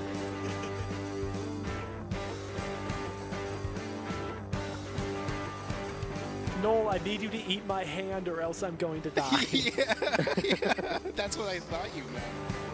[6.62, 9.46] Noel, I need you to eat my hand or else I'm going to die.
[9.52, 9.94] yeah,
[10.42, 12.69] yeah, that's what I thought you meant.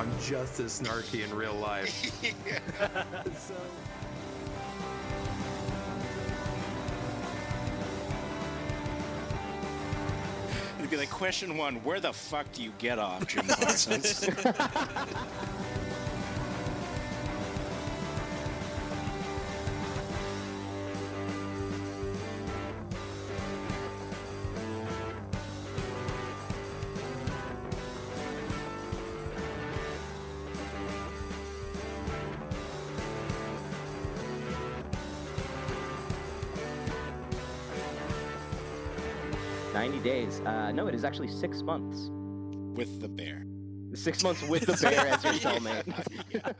[0.00, 2.22] I'm just as snarky in real life.
[3.38, 3.54] so...
[10.78, 14.26] It'd be like question one: Where the fuck do you get off, Jim Parsons?
[40.46, 42.08] Uh, no, it is actually six months.
[42.76, 43.44] With the bear.
[43.94, 46.06] Six months with the bear as your cellmate.
[46.30, 46.52] Yeah.